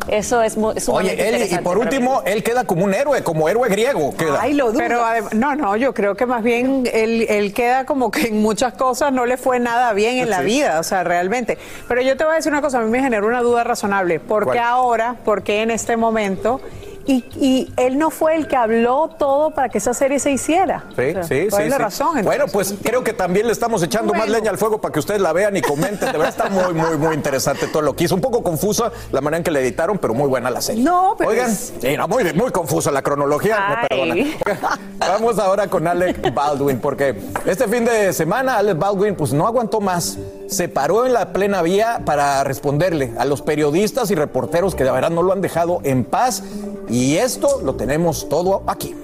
[0.08, 1.84] eso es, mu- es sumamente Oye, él, y por mí.
[1.84, 4.14] último, él queda como un héroe, como héroe griego.
[4.16, 4.42] Queda.
[4.78, 8.42] Pero adem- no, no, yo creo que más bien él, él queda como que en
[8.42, 11.58] muchas cosas no le fue nada bien en la vida, o sea, realmente.
[11.88, 14.20] Pero yo te voy a decir una cosa, a mí me generó una duda razonable.
[14.20, 15.16] ¿Por qué ahora?
[15.26, 16.62] ¿Por qué en este momento?
[17.06, 20.86] Y, y él no fue el que habló todo para que esa serie se hiciera.
[20.96, 21.66] Sí, O sea, sí, ¿cuál sí.
[21.66, 21.84] es la sí.
[21.84, 22.08] razón?
[22.18, 22.26] entonces?
[22.26, 25.20] Bueno, pues creo que también le estamos echando más leña al fuego para que ustedes
[25.20, 26.12] la vean y comenten.
[26.12, 28.16] De verdad está muy, muy, muy interesante todo lo que hizo.
[28.16, 30.82] Un poco confusa la manera en que la editaron, pero muy buena la serie.
[30.84, 34.16] No, pero Oigan, es- sí, no, muy, muy confusa la cronología, me perdona.
[35.00, 39.82] Vamos ahora con Alec Baldwin, porque este fin de semana Alec Baldwin pues no aguantó
[39.82, 40.18] más.
[40.48, 44.92] Se paró en la plena vía para responderle a los periodistas y reporteros que de
[44.92, 46.44] verdad no lo han dejado en paz.
[46.90, 48.96] Y esto lo tenemos todo aquí.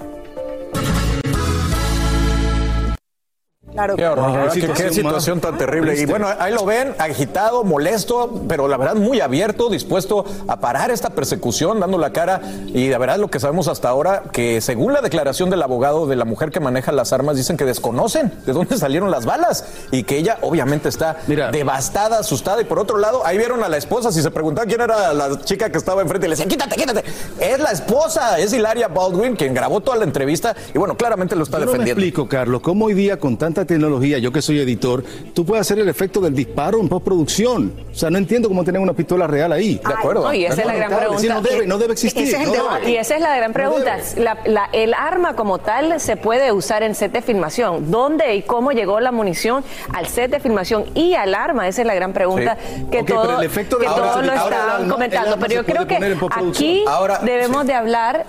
[3.72, 3.96] Claro.
[3.96, 6.00] Qué horror, Qué situación qué situación más tan terrible.
[6.00, 10.90] Y bueno, ahí lo ven, agitado, molesto, pero la verdad muy abierto, dispuesto a parar
[10.90, 12.40] esta persecución, dando la cara.
[12.68, 16.16] Y la verdad lo que sabemos hasta ahora, que según la declaración del abogado de
[16.16, 20.02] la mujer que maneja las armas, dicen que desconocen de dónde salieron las balas y
[20.02, 21.18] que ella obviamente está
[21.52, 22.60] devastada, asustada.
[22.60, 25.40] Y por otro lado, ahí vieron a la esposa, si se preguntaba quién era la
[25.42, 27.04] chica que estaba enfrente, le decían, quítate, quítate.
[27.38, 31.44] Es la esposa, es Hilaria Baldwin, quien grabó toda la entrevista y bueno, claramente lo
[31.44, 32.00] está Yo no me defendiendo.
[32.02, 35.02] explico, Carlos, cómo hoy día con tanta tecnología, yo que soy editor,
[35.34, 37.72] tú puedes hacer el efecto del disparo en postproducción.
[37.90, 39.80] O sea, no entiendo cómo tener una pistola real ahí.
[39.86, 40.22] De acuerdo.
[40.24, 41.20] No, y esa es la gran pregunta.
[41.22, 42.22] Sí, no debe, no debe existir.
[42.24, 42.80] Ese es el no debate.
[42.80, 42.92] debe.
[42.92, 43.98] Y esa es la gran pregunta.
[44.16, 47.90] La- la- el arma como tal se puede usar en set de filmación.
[47.90, 51.68] ¿Dónde y cómo llegó la munición al set de filmación y al arma?
[51.68, 52.86] Esa es la gran pregunta Sí.
[52.90, 55.30] que todo- el efecto de que todos lo el comentando.
[55.32, 58.26] arma Pero yo creo que aquí Ahora, debemos de hablar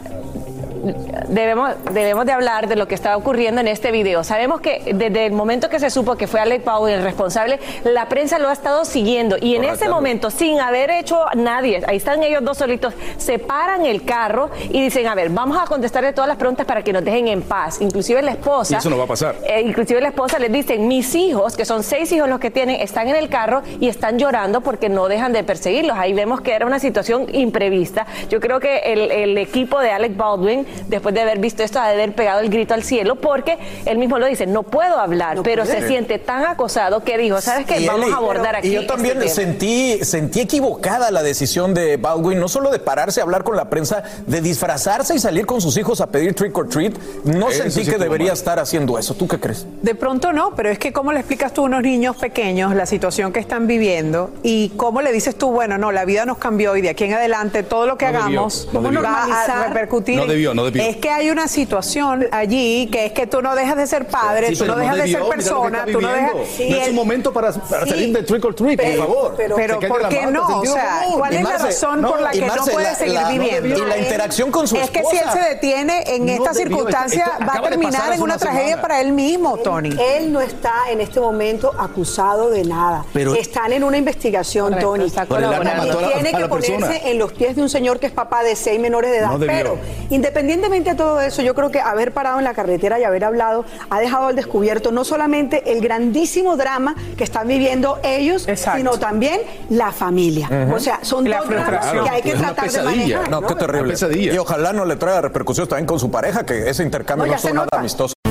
[1.27, 4.23] debemos, debemos de hablar de lo que está ocurriendo en este video.
[4.23, 8.07] Sabemos que desde el momento que se supo que fue Alec Baldwin el responsable, la
[8.07, 12.23] prensa lo ha estado siguiendo y en ese momento, sin haber hecho nadie, ahí están
[12.23, 16.27] ellos dos solitos, se paran el carro y dicen, a ver, vamos a contestarle todas
[16.27, 17.81] las preguntas para que nos dejen en paz.
[17.81, 18.75] Inclusive la esposa...
[18.75, 19.35] Y eso no va a pasar.
[19.47, 22.79] Eh, inclusive la esposa les dice, mis hijos, que son seis hijos los que tienen,
[22.79, 25.97] están en el carro y están llorando porque no dejan de perseguirlos.
[25.97, 28.05] Ahí vemos que era una situación imprevista.
[28.29, 31.87] Yo creo que el, el equipo de Alec Baldwin, después de haber visto esto, ha
[31.87, 35.39] de haber pegado el grito al cielo porque él mismo lo dice, no puedo hablar,
[35.43, 35.81] pero puede.
[35.81, 37.79] se siente tan acosado que dijo, ¿sabes qué?
[37.81, 38.69] Y Vamos a abordar aquí.
[38.69, 39.51] Y yo también este tema".
[39.51, 43.69] sentí, sentí equivocada la decisión de Baldwin, no solo de pararse a hablar con la
[43.69, 46.93] prensa, de disfrazarse y salir con sus hijos a pedir trick or treat.
[47.23, 48.33] No Eso sentí sí que debería mal.
[48.37, 49.13] estar haciendo eso.
[49.13, 49.65] ¿Tú qué crees?
[49.81, 52.85] De pronto no, pero es que cómo le explicas tú a unos niños pequeños la
[52.85, 56.75] situación que están viviendo y cómo le dices tú, bueno, no, la vida nos cambió
[56.77, 59.01] y de aquí en adelante todo lo que No debió, hagamos debió.
[59.01, 60.17] va a repercutir.
[60.17, 60.83] No debió, no debió.
[60.83, 64.49] Es que hay una situación allí que es que tú no dejas de ser padre,
[64.49, 66.31] Sí, tú no dejas de debió, ser persona, tú no dejas...
[66.35, 67.89] No es un momento para, para Sí.
[67.91, 69.33] salir de trick or treat, por favor.
[69.37, 70.59] pero- pero ¿por qué no?
[70.59, 71.03] O sea.
[71.13, 73.77] ¿cuál es la razón no, por la que no puede la- seguir la- viviendo?
[73.77, 75.43] y la interacción con su Es que si él esposa.
[75.43, 78.81] se detiene en No esta circunstancia esto- esto va a terminar en una tragedia semana.
[78.81, 79.89] para él mismo, Tony.
[80.15, 83.05] Él no está en este momento acusado de nada.
[83.13, 85.09] Pero- Están en una investigación, Tony.
[85.09, 89.11] Tiene que ponerse en los pies de un señor que es papá de seis menores
[89.11, 89.31] de edad.
[89.39, 89.77] Pero
[90.09, 93.63] independientemente de todo eso, yo creo que haber parado en la carretera y haber hablado
[93.89, 98.77] ha dejado al descubierto no solamente el grandísimo drama que están viviendo ellos, Exacto.
[98.77, 99.39] sino también
[99.69, 100.49] la familia.
[100.73, 103.21] O sea, son La dos dramas que hay que Es tratar de pesadilla.
[103.21, 103.29] manejar.
[103.29, 103.95] No, qué terrible.
[104.33, 107.39] Y ojalá no le traiga repercusiones también con su pareja, que ese intercambio No, no,
[107.39, 108.30] fue nada nota.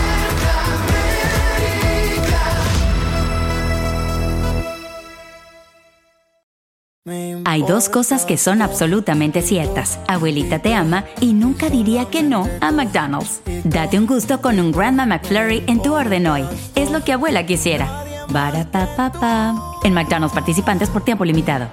[7.45, 9.97] Hay dos cosas que son absolutamente ciertas.
[10.07, 13.41] Abuelita te ama y nunca diría que no a McDonald's.
[13.63, 16.45] Date un gusto con un Grandma McFlurry en tu orden hoy.
[16.75, 18.03] Es lo que abuela quisiera.
[18.29, 19.55] Barapapapa.
[19.83, 21.69] En McDonald's participantes por tiempo limitado.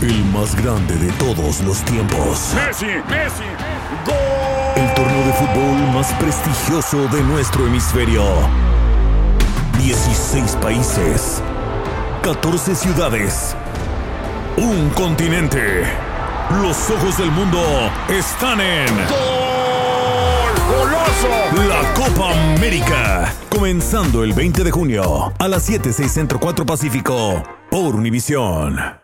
[0.00, 2.54] El más grande de todos los tiempos.
[2.54, 3.44] Messi, Messi,
[4.76, 8.24] El torneo de fútbol más prestigioso de nuestro hemisferio.
[9.78, 11.42] 16 países.
[12.22, 13.54] 14 ciudades.
[14.60, 15.84] Un continente.
[16.60, 17.58] Los ojos del mundo
[18.10, 18.94] están en.
[20.68, 21.28] golazo.
[21.66, 23.32] La Copa Copa América.
[23.48, 29.00] Comenzando el 20 de junio a las 7, 6 Centro 4 Pacífico por Univisión.